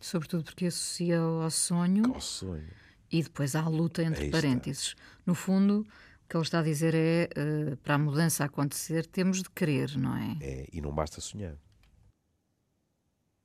[0.00, 2.14] Sobretudo porque associa ao sonho.
[2.14, 2.68] Ao sonho.
[3.12, 4.94] E depois à luta entre parênteses.
[5.26, 5.86] No fundo,
[6.28, 10.16] que ele está a dizer é, uh, para a mudança acontecer, temos de querer, não
[10.16, 10.38] é?
[10.40, 11.56] É, e não basta sonhar.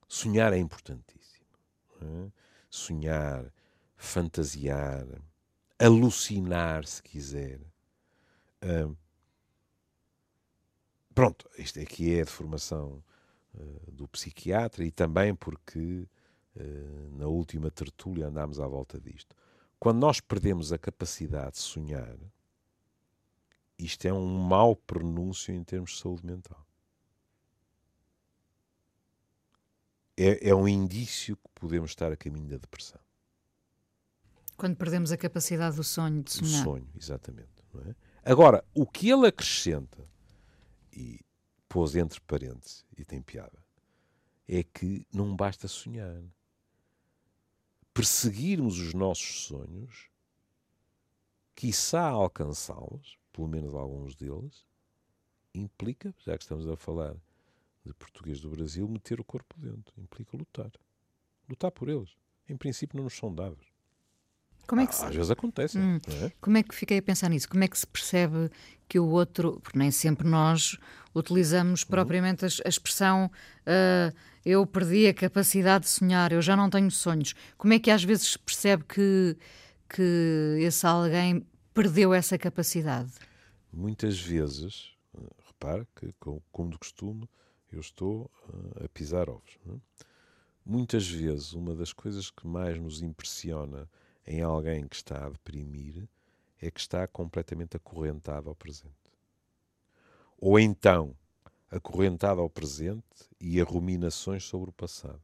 [0.08, 1.46] Sonhar é importantíssimo.
[2.00, 2.30] É?
[2.70, 3.52] Sonhar,
[3.96, 5.04] fantasiar,
[5.78, 7.60] alucinar, se quiser.
[8.62, 8.96] Uh,
[11.14, 13.02] pronto, isto aqui é de formação
[13.54, 16.08] uh, do psiquiatra e também porque
[17.12, 19.34] na última tertúlia andámos à volta disto.
[19.78, 22.16] Quando nós perdemos a capacidade de sonhar,
[23.78, 26.66] isto é um mau pronúncio em termos de saúde mental.
[30.16, 33.00] É, é um indício que podemos estar a caminho da depressão.
[34.56, 36.60] Quando perdemos a capacidade do sonho de sonhar.
[36.60, 37.62] Do sonho, exatamente.
[37.86, 37.94] É?
[38.24, 40.02] Agora, o que ele acrescenta,
[40.90, 41.20] e
[41.68, 43.62] pôs entre parênteses, e tem piada,
[44.48, 46.22] é que não basta sonhar.
[47.96, 50.10] Perseguirmos os nossos sonhos,
[51.54, 54.66] quiçá alcançá-los, pelo menos alguns deles,
[55.54, 57.16] implica, já que estamos a falar
[57.86, 59.94] de português do Brasil, meter o corpo dentro.
[59.96, 60.70] Implica lutar.
[61.48, 62.10] Lutar por eles.
[62.46, 63.66] Em princípio, não nos são dados.
[64.66, 65.02] Como é que se...
[65.02, 65.78] Às vezes acontece.
[65.78, 65.98] Hum.
[66.22, 66.32] É?
[66.38, 67.48] Como é que fiquei a pensar nisso?
[67.48, 68.50] Como é que se percebe
[68.86, 70.76] que o outro, porque nem sempre nós
[71.14, 71.88] utilizamos uhum.
[71.88, 73.30] propriamente a, a expressão
[73.62, 74.14] uh,
[74.46, 77.34] eu perdi a capacidade de sonhar, eu já não tenho sonhos.
[77.58, 79.36] Como é que às vezes se percebe que,
[79.88, 83.10] que esse alguém perdeu essa capacidade?
[83.72, 84.92] Muitas vezes,
[85.48, 86.14] repare que,
[86.52, 87.28] como de costume,
[87.72, 89.58] eu estou uh, a pisar ovos.
[89.68, 90.04] É?
[90.64, 93.90] Muitas vezes, uma das coisas que mais nos impressiona
[94.24, 96.08] em alguém que está a deprimir
[96.62, 98.94] é que está completamente acorrentado ao presente.
[100.38, 101.16] Ou então,
[101.70, 103.04] acorrentado ao presente
[103.40, 105.20] e a ruminações sobre o passado.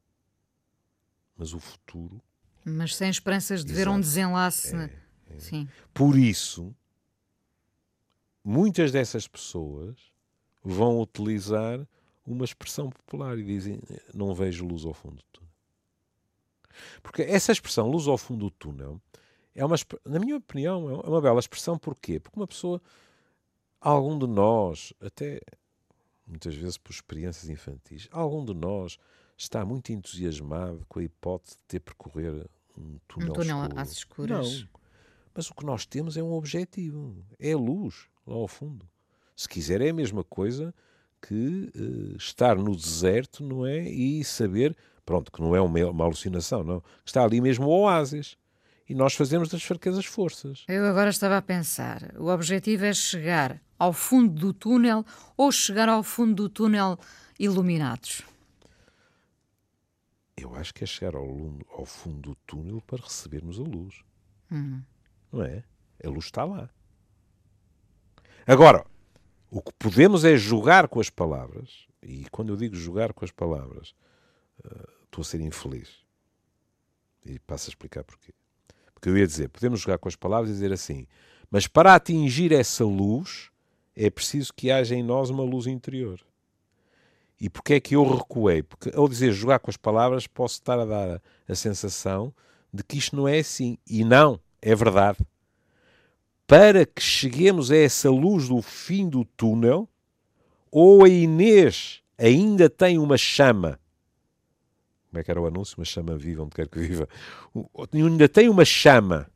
[1.36, 2.20] Mas o futuro.
[2.64, 3.90] Mas sem esperanças de Exato.
[3.90, 4.74] ver um desenlace.
[4.76, 4.90] É,
[5.30, 5.38] é.
[5.38, 5.68] Sim.
[5.92, 6.74] Por isso,
[8.44, 9.96] muitas dessas pessoas
[10.62, 11.86] vão utilizar
[12.26, 13.80] uma expressão popular e dizem:
[14.14, 15.52] Não vejo luz ao fundo do túnel.
[17.02, 19.00] Porque essa expressão, luz ao fundo do túnel,
[19.54, 21.78] é uma, na minha opinião, é uma bela expressão.
[21.78, 22.20] Porquê?
[22.20, 22.80] Porque uma pessoa,
[23.80, 25.40] algum de nós, até
[26.26, 28.98] muitas vezes por experiências infantis, algum de nós
[29.36, 32.46] está muito entusiasmado com a hipótese de ter percorrer
[32.78, 33.80] um túnel, um túnel escuro.
[33.80, 34.60] às escuras.
[34.60, 34.68] Não.
[35.34, 38.86] Mas o que nós temos é um objetivo, é a luz lá ao fundo.
[39.34, 40.74] Se quiser, é a mesma coisa
[41.20, 43.88] que uh, estar no deserto, não é?
[43.88, 46.82] E saber, pronto, que não é uma, uma alucinação, não.
[47.04, 48.36] Está ali mesmo o oásis.
[48.92, 50.66] E nós fazemos das fraquezas forças.
[50.68, 55.02] Eu agora estava a pensar: o objetivo é chegar ao fundo do túnel
[55.34, 56.98] ou chegar ao fundo do túnel
[57.38, 58.20] iluminados?
[60.36, 61.26] Eu acho que é chegar ao,
[61.70, 64.04] ao fundo do túnel para recebermos a luz.
[64.50, 64.82] Hum.
[65.32, 65.64] Não é?
[66.04, 66.68] A luz está lá.
[68.46, 68.84] Agora,
[69.50, 73.30] o que podemos é jogar com as palavras, e quando eu digo jogar com as
[73.30, 73.94] palavras,
[74.62, 76.04] uh, estou a ser infeliz.
[77.24, 78.34] E passo a explicar porquê.
[79.02, 81.08] Porque eu ia dizer, podemos jogar com as palavras e dizer assim,
[81.50, 83.50] mas para atingir essa luz,
[83.96, 86.20] é preciso que haja em nós uma luz interior.
[87.40, 88.62] E porquê é que eu recuei?
[88.62, 92.32] Porque ao dizer jogar com as palavras, posso estar a dar a, a sensação
[92.72, 93.76] de que isto não é assim.
[93.90, 95.18] E não, é verdade.
[96.46, 99.88] Para que cheguemos a essa luz do fim do túnel,
[100.70, 103.80] ou a Inês ainda tem uma chama.
[105.12, 105.76] Como é que era o anúncio?
[105.78, 107.06] Uma chama viva, onde quer que viva.
[107.92, 109.30] Ainda tem uma chama,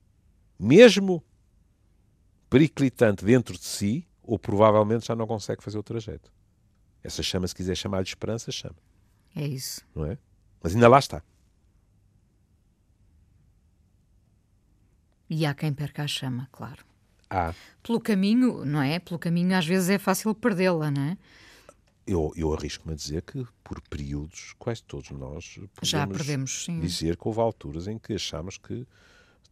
[0.59, 1.23] mesmo
[2.49, 6.33] periclitante dentro de si, ou provavelmente já não consegue fazer o trajeto.
[7.05, 8.77] Essa chama, se quiser chamar de esperança, chama.
[9.35, 9.87] É isso.
[9.95, 10.17] Não é?
[10.63, 11.23] Mas ainda lá está.
[15.29, 16.87] E há quem perca a chama, claro.
[17.29, 17.53] Há.
[17.83, 18.99] Pelo caminho, não é?
[18.99, 21.19] Pelo caminho, às vezes é fácil perdê-la, não é?
[22.07, 26.79] Eu, eu arrisco-me a dizer que, por períodos, quase todos nós já perdemos, sim.
[26.79, 28.87] dizer que houve alturas em que achamos que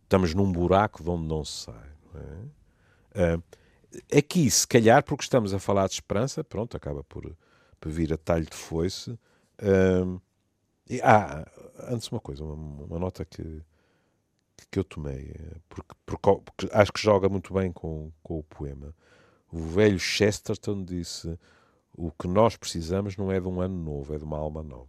[0.02, 1.90] estamos num buraco de onde não se sai.
[2.12, 3.34] Não é?
[3.36, 3.42] Uh,
[4.16, 7.36] aqui, se calhar, porque estamos a falar de esperança, pronto, acaba por,
[7.80, 9.10] por vir a talho de foice.
[9.60, 10.20] Uh,
[10.88, 11.46] e, ah,
[11.88, 13.62] antes uma coisa, uma, uma, nota que,
[14.70, 18.42] que eu tomei, eh, porque, porque, porque, acho que joga muito bem com, com o
[18.42, 18.94] poema.
[19.50, 21.38] O velho Chesterton disse:
[21.96, 24.88] O que nós precisamos não é de um ano novo, é de uma alma nova.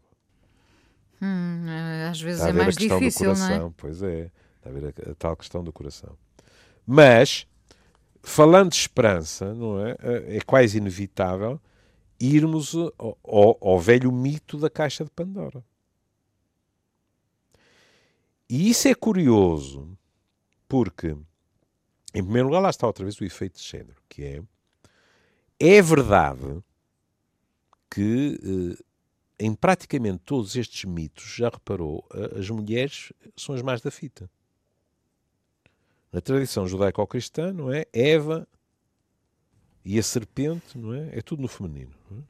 [1.22, 1.66] Hum,
[2.10, 3.74] às vezes é mais difícil, não é?
[3.78, 6.18] Pois é, está a ver a, a tal questão do coração.
[6.86, 7.48] Mas
[8.22, 9.96] falando de esperança, não é?
[10.38, 11.62] É quase inevitável
[12.20, 15.64] irmos ao, ao, ao, velho mito da caixa de Pandora.
[18.50, 19.98] E isso é curioso,
[20.68, 21.10] porque,
[22.14, 24.42] em primeiro lugar, lá está outra vez o efeito de género, que é,
[25.60, 26.64] é verdade
[27.90, 28.40] que
[28.80, 28.84] eh,
[29.40, 34.30] em praticamente todos estes mitos, já reparou, as mulheres são as mais da fita.
[36.12, 37.86] Na tradição judaico-cristã, não é?
[37.92, 38.48] Eva
[39.84, 41.10] e a serpente, não é?
[41.18, 41.92] É tudo no feminino.
[42.10, 42.22] Não é?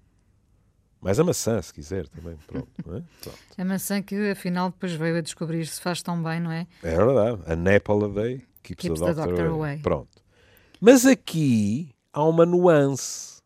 [0.99, 2.35] Mais a maçã, se quiser, também.
[2.47, 2.81] Pronto, é?
[2.81, 3.07] Pronto.
[3.55, 6.65] A maçã que afinal depois veio a descobrir se faz tão bem, não é?
[6.81, 7.43] É verdade.
[7.45, 9.73] A Nepal a day keeps, keeps the, doctor, the doctor away.
[9.73, 9.81] away.
[9.83, 10.23] Pronto.
[10.81, 13.39] Mas aqui há uma nuance.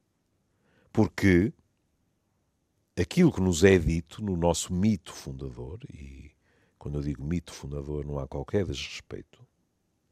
[0.94, 1.52] Porque
[3.00, 6.32] aquilo que nos é dito no nosso mito fundador, e
[6.78, 9.46] quando eu digo mito fundador não há qualquer desrespeito,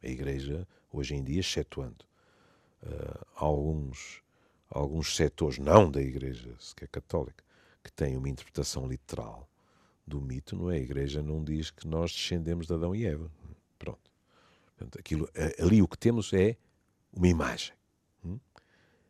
[0.01, 2.05] a Igreja, hoje em dia, excetuando
[2.83, 4.21] uh, alguns,
[4.69, 7.43] alguns setores, não da Igreja sequer católica,
[7.83, 9.49] que têm uma interpretação literal
[10.05, 10.75] do mito, não é?
[10.75, 13.29] A Igreja não diz que nós descendemos de Adão e Eva.
[13.77, 14.09] Pronto.
[14.67, 16.55] Portanto, aquilo, ali o que temos é
[17.11, 17.73] uma imagem.
[18.23, 18.39] Hum?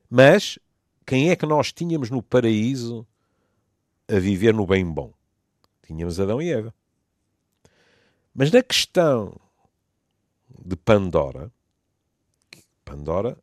[0.09, 0.57] Mas
[1.05, 3.05] quem é que nós tínhamos no paraíso
[4.07, 5.13] a viver no bem bom?
[5.83, 6.73] Tínhamos Adão e Eva.
[8.33, 9.39] Mas na questão
[10.63, 11.51] de Pandora,
[12.85, 13.37] Pandora,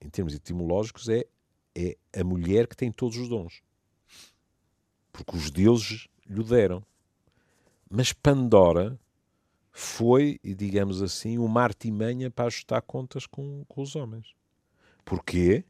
[0.00, 1.24] em termos etimológicos, é,
[1.74, 3.62] é a mulher que tem todos os dons.
[5.12, 6.84] Porque os deuses lhe deram.
[7.90, 8.98] Mas Pandora
[9.72, 14.34] foi, digamos assim, uma artimanha para ajustar contas com, com os homens.
[15.04, 15.64] Porquê?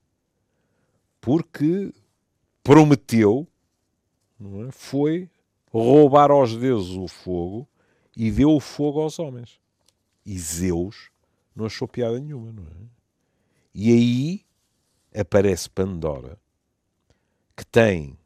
[1.21, 1.93] Porque
[2.63, 3.47] prometeu,
[4.41, 4.71] é?
[4.71, 5.29] foi
[5.71, 7.69] roubar aos deuses o fogo
[8.17, 9.61] e deu o fogo aos homens.
[10.25, 11.11] E Zeus
[11.55, 12.89] não achou piada nenhuma, não é?
[13.75, 14.47] E aí
[15.15, 16.39] aparece Pandora,
[17.57, 18.19] que tem.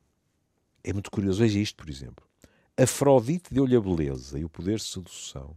[0.85, 2.25] É muito curioso, veja isto, por exemplo.
[2.77, 5.57] Afrodite deu-lhe a beleza e o poder de sedução.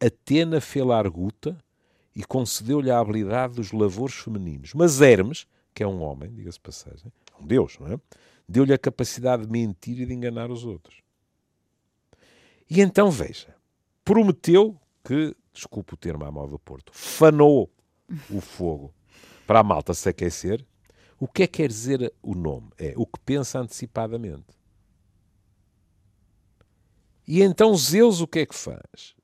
[0.00, 1.58] Atena fê-la arguta
[2.14, 4.74] e concedeu-lhe a habilidade dos lavores femininos.
[4.74, 8.00] Mas Hermes, que é um homem, diga-se passagem, é um deus, não é?
[8.48, 11.02] Deu-lhe a capacidade de mentir e de enganar os outros.
[12.70, 13.54] E então, veja,
[14.04, 17.70] prometeu que desculpe o termo à moda do Porto, fanou
[18.30, 18.94] o fogo
[19.46, 20.64] para a malta se aquecer,
[21.18, 22.70] o que é que quer dizer o nome?
[22.78, 24.46] É o que pensa antecipadamente.
[27.26, 29.14] E então Zeus o que é que faz?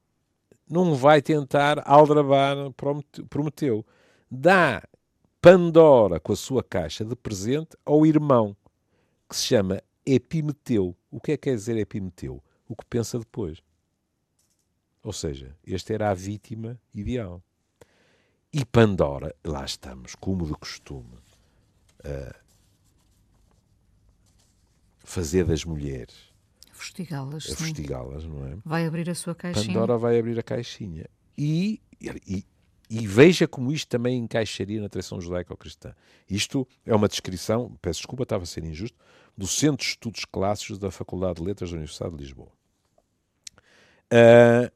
[0.68, 2.56] Não vai tentar aldrabar
[3.28, 3.86] Prometeu.
[4.30, 4.82] Dá
[5.40, 8.56] Pandora com a sua caixa de presente ao irmão,
[9.34, 10.96] que se chama Epimeteu.
[11.10, 12.40] O que é que quer dizer Epimeteu?
[12.68, 13.60] O que pensa depois.
[15.02, 17.42] Ou seja, este era a vítima ideal.
[18.52, 21.18] E Pandora, lá estamos, como de costume,
[22.04, 22.34] a
[25.00, 26.32] fazer das mulheres.
[26.70, 27.50] Fustigá-las.
[27.50, 28.56] A fustigá-las, não é?
[28.64, 29.66] Vai abrir a sua caixinha.
[29.66, 31.06] Pandora vai abrir a caixinha.
[31.36, 32.46] E, e,
[32.88, 35.94] e veja como isto também encaixaria na tradição judaico-cristã.
[36.28, 38.96] Isto é uma descrição, peço desculpa, estava a ser injusto,
[39.36, 42.52] do Centro de Estudos Clássicos da Faculdade de Letras da Universidade de Lisboa.
[44.12, 44.70] Uh,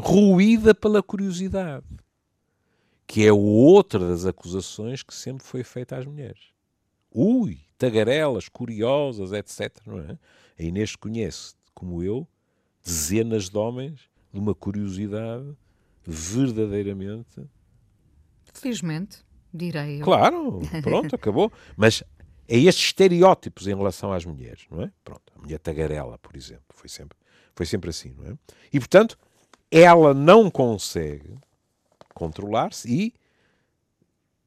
[0.00, 1.86] ruída pela curiosidade,
[3.06, 6.50] que é outra das acusações que sempre foi feita às mulheres.
[7.10, 9.74] Ui, tagarelas, curiosas, etc.
[9.86, 10.18] Não é?
[10.58, 12.28] A Inês conhece, como eu,
[12.84, 14.00] dezenas de homens
[14.32, 15.56] de uma curiosidade
[16.06, 17.48] verdadeiramente.
[18.52, 20.04] Felizmente, direi eu.
[20.04, 21.52] Claro, pronto, acabou.
[21.76, 22.02] Mas
[22.48, 24.92] é estes estereótipos em relação às mulheres, não é?
[25.04, 27.18] Pronto, a mulher tagarela, por exemplo, foi sempre,
[27.54, 28.38] foi sempre assim, não é?
[28.72, 29.18] E portanto,
[29.70, 31.36] ela não consegue
[32.14, 33.14] controlar-se e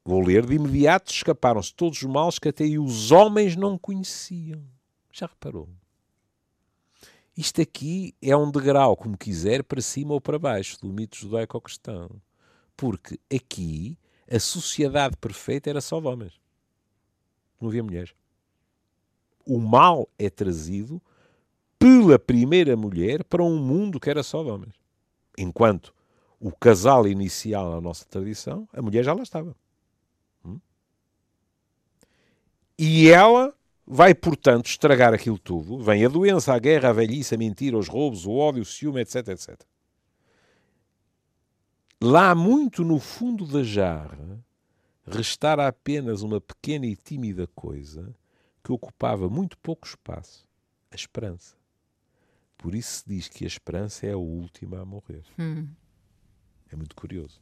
[0.04, 4.64] vou ler de imediato escaparam-se todos os males que até os homens não conheciam.
[5.12, 5.70] Já reparou?
[7.40, 12.10] Isto aqui é um degrau, como quiser, para cima ou para baixo do mito judaico-cristão.
[12.76, 13.98] Porque aqui
[14.30, 16.34] a sociedade perfeita era só de homens.
[17.58, 18.14] Não havia mulheres.
[19.46, 21.02] O mal é trazido
[21.80, 24.76] pela primeira mulher para um mundo que era só de homens.
[25.38, 25.96] Enquanto
[26.42, 29.56] o casal inicial na nossa tradição, a mulher já lá estava.
[30.44, 30.60] Hum?
[32.78, 33.56] E ela
[33.90, 35.82] vai, portanto, estragar aquilo tudo.
[35.82, 39.02] Vem a doença, a guerra, a velhice, a mentira, os roubos, o ódio, o ciúme,
[39.02, 39.60] etc, etc.
[42.00, 44.40] Lá muito no fundo da jarra
[45.06, 48.16] restara apenas uma pequena e tímida coisa
[48.64, 50.48] que ocupava muito pouco espaço,
[50.92, 51.58] a esperança.
[52.58, 55.24] Por isso se diz que a esperança é a última a morrer.
[55.40, 55.68] Hum.
[56.72, 57.42] É muito curioso.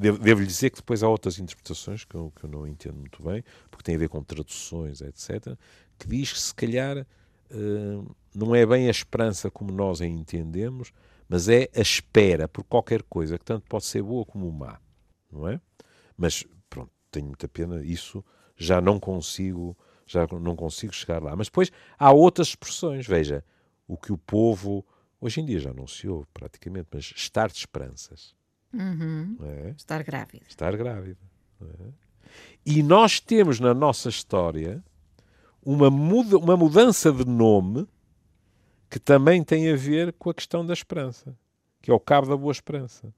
[0.00, 3.44] Devo-lhe dizer que depois há outras interpretações que eu, que eu, não entendo muito bem,
[3.70, 5.54] porque tem a ver com traduções, etc.,
[5.98, 10.90] que diz que se calhar uh, não é bem a esperança como nós a entendemos,
[11.28, 14.80] mas é a espera por qualquer coisa, que tanto pode ser boa como má,
[15.30, 15.60] não é?
[16.16, 18.24] Mas, pronto, tenho muita pena, isso
[18.56, 19.76] já não consigo,
[20.06, 21.36] já não consigo chegar lá.
[21.36, 23.44] Mas depois há outras expressões, veja,
[23.86, 24.84] o que o povo,
[25.20, 28.34] hoje em dia já não se ouve praticamente, mas estar de esperanças
[28.72, 29.36] Uhum.
[29.42, 29.74] É?
[29.76, 30.44] Estar grávida.
[30.48, 31.18] Estar grávida.
[31.60, 31.66] É?
[32.64, 34.82] E nós temos na nossa história
[35.62, 37.86] uma, muda, uma mudança de nome
[38.88, 41.36] que também tem a ver com a questão da esperança,
[41.80, 43.12] que é o Cabo da Boa Esperança.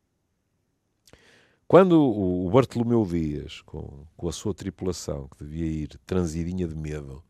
[1.66, 7.24] Quando o Bartolomeu Dias, com, com a sua tripulação, que devia ir transidinha de medo,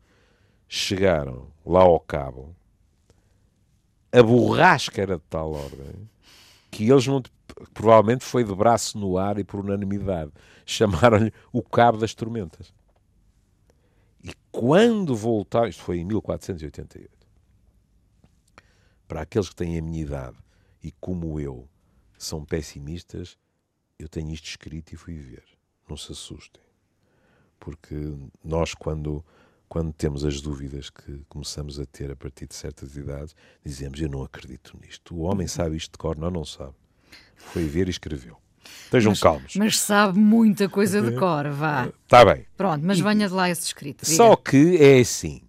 [0.67, 2.53] chegaram lá ao cabo,
[4.11, 6.09] a borrasca era de tal ordem
[6.69, 7.21] que eles não
[7.73, 10.31] provavelmente foi de braço no ar e por unanimidade.
[10.65, 12.73] Chamaram-lhe o Cabo das Tormentas.
[14.23, 17.11] E quando voltaram, isto foi em 1488,
[19.07, 20.37] para aqueles que têm a minha idade
[20.81, 21.67] e como eu
[22.17, 23.37] são pessimistas,
[23.99, 25.43] eu tenho isto escrito e fui ver.
[25.89, 26.63] Não se assustem.
[27.59, 27.95] Porque
[28.43, 29.23] nós, quando,
[29.69, 34.09] quando temos as dúvidas que começamos a ter a partir de certas idades, dizemos: Eu
[34.09, 35.15] não acredito nisto.
[35.15, 36.75] O homem sabe isto de cor, não, não sabe.
[37.35, 38.37] Foi ver e escreveu.
[38.85, 39.55] Estejam mas, calmos.
[39.55, 41.91] Mas sabe muita coisa de cor, vá.
[42.03, 42.45] Está bem.
[42.55, 44.05] Pronto, mas venha de lá esse escrito.
[44.05, 44.15] Diga.
[44.15, 45.41] Só que é assim.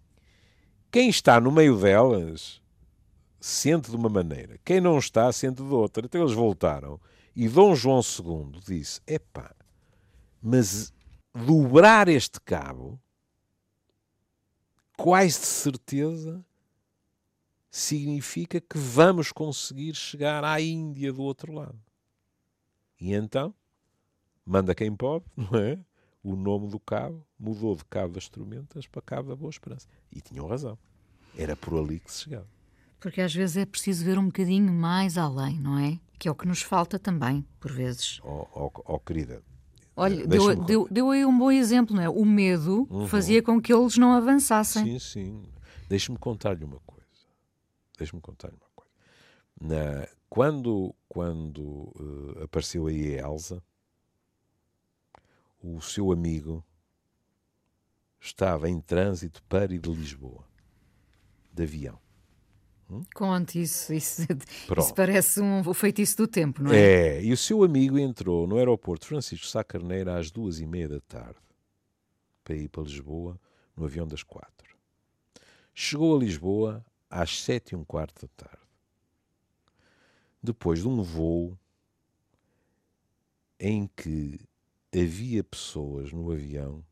[0.90, 2.62] Quem está no meio delas
[3.40, 4.58] sente de uma maneira.
[4.64, 6.06] Quem não está, sente de outra.
[6.06, 6.98] Então eles voltaram.
[7.36, 9.54] E Dom João II disse: epá,
[10.40, 10.92] mas
[11.34, 12.98] dobrar este cabo,
[14.96, 16.44] quase de certeza,
[17.74, 21.76] significa que vamos conseguir chegar à Índia do outro lado.
[23.00, 23.52] E então,
[24.46, 25.84] manda quem pode, não é?
[26.22, 29.88] O nome do cabo mudou de Cabo das Tormentas para Cabo da Boa Esperança.
[30.10, 30.78] E tinham razão.
[31.36, 32.46] Era por ali que se chegava.
[33.00, 35.98] Porque às vezes é preciso ver um bocadinho mais além, não é?
[36.16, 38.20] Que é o que nos falta também, por vezes.
[38.22, 39.42] Oh, oh, oh querida.
[39.96, 42.08] Olha, deu, deu, deu, aí um bom exemplo, não é?
[42.08, 43.08] O medo uhum.
[43.08, 44.84] fazia com que eles não avançassem.
[44.84, 45.42] Sim, sim.
[45.88, 46.93] Deixe-me contar-lhe uma coisa.
[47.96, 48.90] Deixe-me contar uma coisa.
[49.60, 53.62] Na, quando quando uh, apareceu aí a Elsa,
[55.62, 56.64] o seu amigo
[58.20, 60.44] estava em trânsito para ir de Lisboa,
[61.52, 61.98] de avião.
[62.90, 63.02] Hum?
[63.14, 64.22] Conte isso, isso,
[64.78, 66.78] isso parece um, feitiço do tempo, não é?
[66.78, 70.88] É, e o seu amigo entrou no aeroporto Francisco Sá Carneiro às duas e meia
[70.88, 71.38] da tarde
[72.42, 73.40] para ir para Lisboa
[73.76, 74.76] no avião das quatro.
[75.72, 76.84] Chegou a Lisboa
[77.14, 78.64] às sete e um quarto da tarde.
[80.44, 81.58] depois de um voo
[83.58, 84.38] em que
[84.92, 86.84] havia pessoas no avião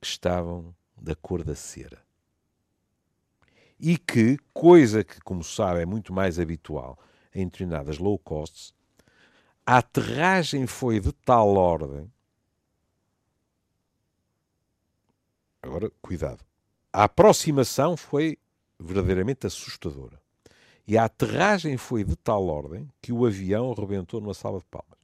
[0.00, 2.00] que estavam da cor da cera.
[3.78, 6.96] E que, coisa que, como sabe, é muito mais habitual
[7.34, 8.72] em determinadas low costs,
[9.66, 12.08] a aterragem foi de tal ordem.
[15.60, 16.44] Agora, cuidado.
[16.92, 18.38] A aproximação foi
[18.84, 20.20] verdadeiramente assustadora.
[20.86, 24.98] E a aterragem foi de tal ordem que o avião rebentou numa sala de palmas.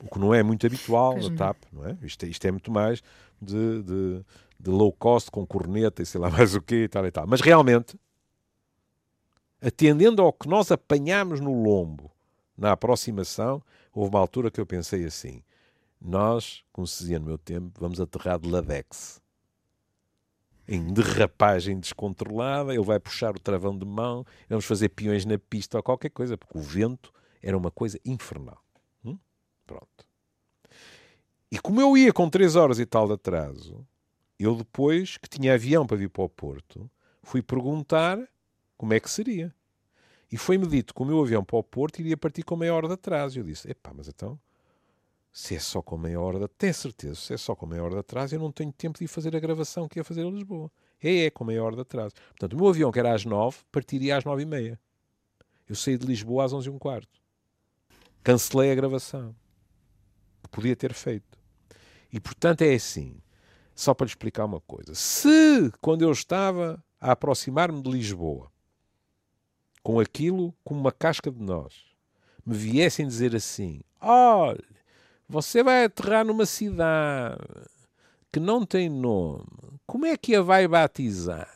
[0.00, 1.36] O que não é muito habitual pois na.
[1.36, 1.98] TAP, não é?
[2.02, 2.28] Isto, é?
[2.28, 3.02] isto, é muito mais
[3.40, 4.24] de, de,
[4.60, 7.26] de, low cost, com corneta e sei lá mais o quê e tal e tal.
[7.26, 7.98] Mas realmente,
[9.60, 12.10] atendendo ao que nós apanhámos no lombo
[12.56, 15.42] na aproximação, houve uma altura que eu pensei assim:
[16.00, 19.23] nós, como se dizia no meu tempo, vamos aterrar de Ladex
[20.66, 25.76] em derrapagem descontrolada, ele vai puxar o travão de mão, vamos fazer peões na pista
[25.76, 27.12] ou qualquer coisa, porque o vento
[27.42, 28.62] era uma coisa infernal.
[29.04, 29.18] Hum?
[29.66, 30.06] Pronto.
[31.50, 33.86] E como eu ia com 3 horas e tal de atraso,
[34.38, 36.90] eu depois, que tinha avião para vir para o Porto,
[37.22, 38.18] fui perguntar
[38.76, 39.54] como é que seria.
[40.32, 42.88] E foi-me dito que o meu avião para o Porto iria partir com meia hora
[42.88, 43.38] de atraso.
[43.38, 44.38] Eu disse, epá, mas então
[45.34, 46.46] se é só com meia hora de...
[46.46, 49.04] Tenho certeza, se é só com meia hora de atraso, eu não tenho tempo de
[49.04, 50.70] ir fazer a gravação que ia fazer a Lisboa.
[51.02, 52.14] É, é, com meia hora de atraso.
[52.28, 54.80] Portanto, o meu avião, que era às nove, partiria às nove e meia.
[55.68, 57.20] Eu saí de Lisboa às onze e um quarto.
[58.22, 59.34] Cancelei a gravação.
[60.52, 61.36] Podia ter feito.
[62.12, 63.20] E, portanto, é assim.
[63.74, 64.94] Só para lhe explicar uma coisa.
[64.94, 68.52] Se, quando eu estava a aproximar-me de Lisboa,
[69.82, 71.74] com aquilo como uma casca de nós,
[72.46, 74.73] me viessem dizer assim: olha,
[75.28, 77.38] você vai aterrar numa cidade
[78.32, 79.46] que não tem nome.
[79.86, 81.48] Como é que a vai batizar?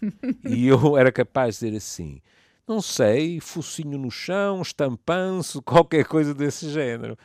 [0.44, 2.20] e eu era capaz de dizer assim:
[2.66, 7.16] não sei, focinho no chão, estampanço, qualquer coisa desse género.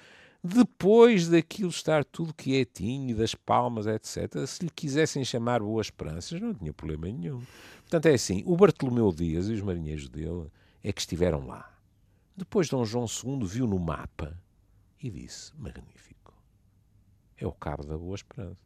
[0.43, 6.53] Depois daquilo estar tudo quietinho, das palmas, etc., se lhe quisessem chamar Boas Esperanças, não
[6.53, 7.41] tinha problema nenhum.
[7.82, 10.47] Portanto, é assim: o Bartolomeu Dias e os marinheiros dele
[10.84, 11.69] é que estiveram lá.
[12.36, 14.38] Depois, Dom João II viu no mapa
[15.02, 16.34] e disse: Magnífico.
[17.38, 18.58] É o cabo da Boa Esperança.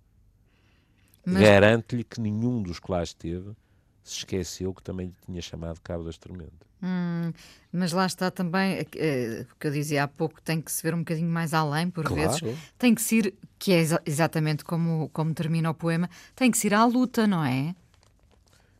[1.25, 1.41] Mas...
[1.41, 3.55] Garanto-lhe que nenhum dos que lá esteve
[4.03, 6.67] se esqueceu que também lhe tinha chamado Cabo das Tormentas.
[6.81, 7.31] Hum,
[7.71, 10.99] mas lá está também, o que eu dizia há pouco, tem que se ver um
[10.99, 12.39] bocadinho mais além, por claro.
[12.39, 12.59] vezes.
[12.77, 16.57] Tem que se ir, que é exa exatamente como, como termina o poema, tem que
[16.57, 17.75] se ir à luta, não é?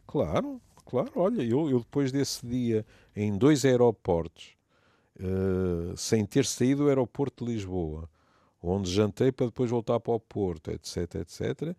[0.08, 1.12] Claro, claro.
[1.16, 2.84] Olha, eu, eu depois desse dia,
[3.16, 4.56] em dois aeroportos,
[5.22, 8.10] uh, sem ter saído do aeroporto de Lisboa,
[8.62, 11.76] onde jantei para depois voltar para o Porto, etc, etc.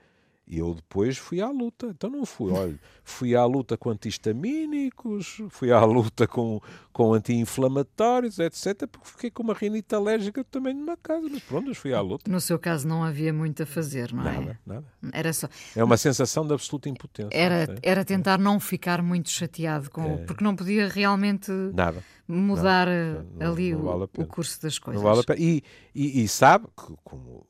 [0.46, 1.86] E eu depois fui à luta.
[1.86, 6.60] Então não fui, olha, fui à luta com antihistamínicos, fui à luta com,
[6.92, 8.86] com anti-inflamatórios, etc.
[8.86, 11.28] Porque fiquei com uma rinite alérgica também numa casa.
[11.30, 12.30] Mas pronto, fui à luta.
[12.30, 14.32] No seu caso não havia muito a fazer, não é?
[14.32, 14.84] Nada, nada.
[15.12, 15.48] Era só...
[15.76, 17.30] É uma sensação de absoluta impotência.
[17.32, 20.16] Era, era tentar não ficar muito chateado com é.
[20.24, 22.02] porque não podia realmente nada.
[22.26, 25.00] mudar não, não, ali não vale o, o, curso das coisas.
[25.00, 25.40] Não vale a pena.
[25.40, 25.62] E,
[25.94, 27.46] e, e sabe que, como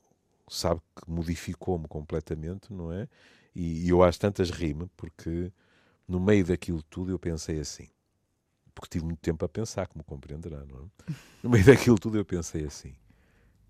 [0.53, 3.07] sabe que modificou-me completamente, não é?
[3.55, 5.51] E, e eu às tantas rime, porque
[6.07, 7.87] no meio daquilo tudo eu pensei assim,
[8.73, 11.13] porque tive muito tempo a pensar, como compreenderá, não é?
[11.43, 12.93] No meio daquilo tudo eu pensei assim,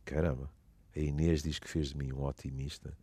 [0.06, 0.50] caramba,
[0.96, 2.96] a Inês diz que fez de mim um otimista.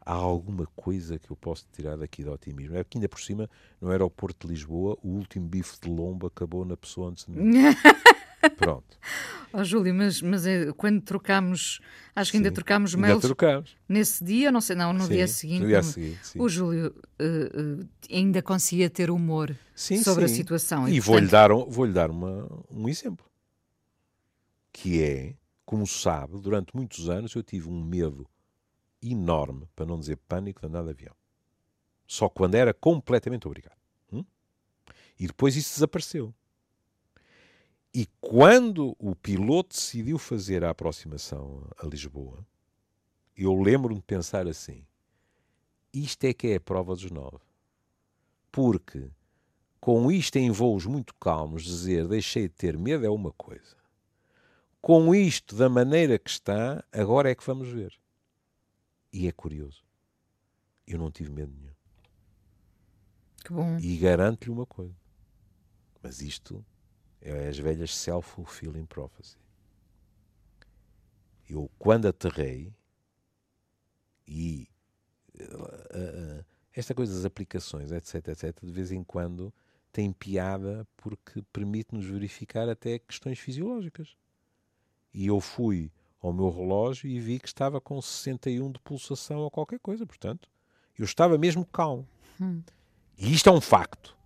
[0.00, 2.76] Há alguma coisa que eu posso tirar daqui de otimismo?
[2.76, 6.64] É que ainda por cima, no aeroporto de Lisboa, o último bife de lombo acabou
[6.64, 7.52] na pessoa antes de mim.
[8.50, 8.98] Pronto.
[9.52, 11.80] Oh, Júlio, mas, mas é, quando trocámos,
[12.14, 13.22] acho que ainda sim, trocámos mails.
[13.22, 13.74] trocámos.
[13.88, 15.62] Nesse dia, não sei, não, no sim, dia seguinte.
[15.62, 16.38] No dia seguinte sim.
[16.38, 20.86] O Júlio uh, uh, ainda conseguia ter humor sim, sobre a situação.
[20.86, 21.06] E, e portanto...
[21.06, 23.24] vou-lhe dar, vou dar uma, um exemplo.
[24.72, 25.34] Que é,
[25.64, 28.28] como sabe, durante muitos anos eu tive um medo
[29.02, 31.14] enorme, para não dizer pânico, de andar de avião.
[32.06, 33.78] Só quando era completamente obrigado.
[34.12, 34.24] Hum?
[35.18, 36.34] E depois isso desapareceu.
[37.96, 42.46] E quando o piloto decidiu fazer a aproximação a Lisboa,
[43.34, 44.84] eu lembro-me de pensar assim:
[45.94, 47.38] isto é que é a prova dos nove.
[48.52, 49.10] Porque
[49.80, 53.74] com isto em voos muito calmos, dizer deixei de ter medo é uma coisa.
[54.82, 57.98] Com isto, da maneira que está, agora é que vamos ver.
[59.10, 59.82] E é curioso.
[60.86, 61.74] Eu não tive medo nenhum.
[63.42, 63.78] Que bom.
[63.78, 64.94] E garanto-lhe uma coisa.
[66.02, 66.62] Mas isto
[67.34, 69.36] é as velhas self-fulfilling prophecy.
[71.48, 72.72] Eu, quando aterrei,
[74.26, 74.68] e
[75.38, 79.52] uh, uh, esta coisa das aplicações, etc, etc, de vez em quando
[79.92, 84.16] tem piada porque permite-nos verificar até questões fisiológicas.
[85.14, 89.50] E eu fui ao meu relógio e vi que estava com 61 de pulsação ou
[89.50, 90.50] qualquer coisa, portanto,
[90.98, 92.06] eu estava mesmo calmo.
[92.40, 92.62] Hum.
[93.16, 94.16] E isto é um facto.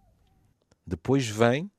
[0.84, 1.70] Depois vem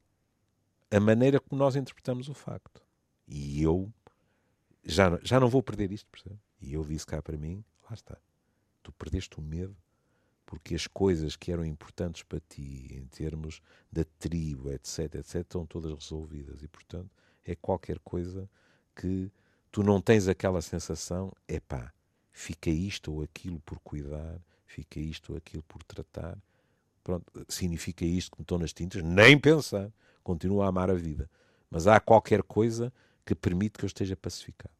[0.91, 2.83] a maneira como nós interpretamos o facto.
[3.27, 3.91] E eu
[4.83, 6.39] já, já não vou perder isto, percebe?
[6.59, 8.17] E eu disse cá para mim, lá está,
[8.83, 9.75] tu perdeste o medo
[10.51, 15.65] porque as coisas que eram importantes para ti em termos da tribo, etc, etc, estão
[15.65, 17.09] todas resolvidas e, portanto,
[17.45, 18.49] é qualquer coisa
[18.93, 19.31] que
[19.71, 21.93] tu não tens aquela sensação, é pá,
[22.33, 26.37] fica isto ou aquilo por cuidar, fica isto ou aquilo por tratar.
[27.01, 29.01] Pronto, significa isto que me estou nas tintas?
[29.01, 29.89] Nem pensar.
[30.23, 31.29] Continuo a amar a vida.
[31.69, 32.91] Mas há qualquer coisa
[33.25, 34.73] que permite que eu esteja pacificado.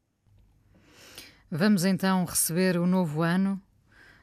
[1.49, 3.61] Vamos então receber o novo ano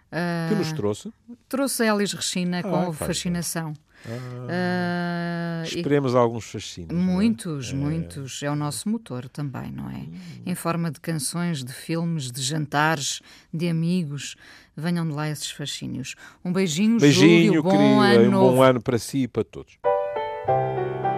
[0.08, 1.12] Uh, que nos trouxe?
[1.48, 3.74] Trouxe Elis Regina ah, com fascinação.
[4.06, 6.90] Ah, uh, esperemos e, alguns fascínios.
[6.90, 6.94] É?
[6.94, 7.74] Muitos, é?
[7.74, 8.42] muitos.
[8.42, 9.98] É o nosso motor também, não é?
[9.98, 10.12] Hum.
[10.46, 13.20] Em forma de canções, de filmes, de jantares,
[13.52, 14.34] de amigos.
[14.74, 16.14] Venham de lá esses fascínios.
[16.42, 17.62] Um beijinho, beijinho Júlio.
[17.62, 18.28] Bom ano.
[18.28, 19.78] Um bom ano para si e para todos.
[20.48, 21.17] Thank you.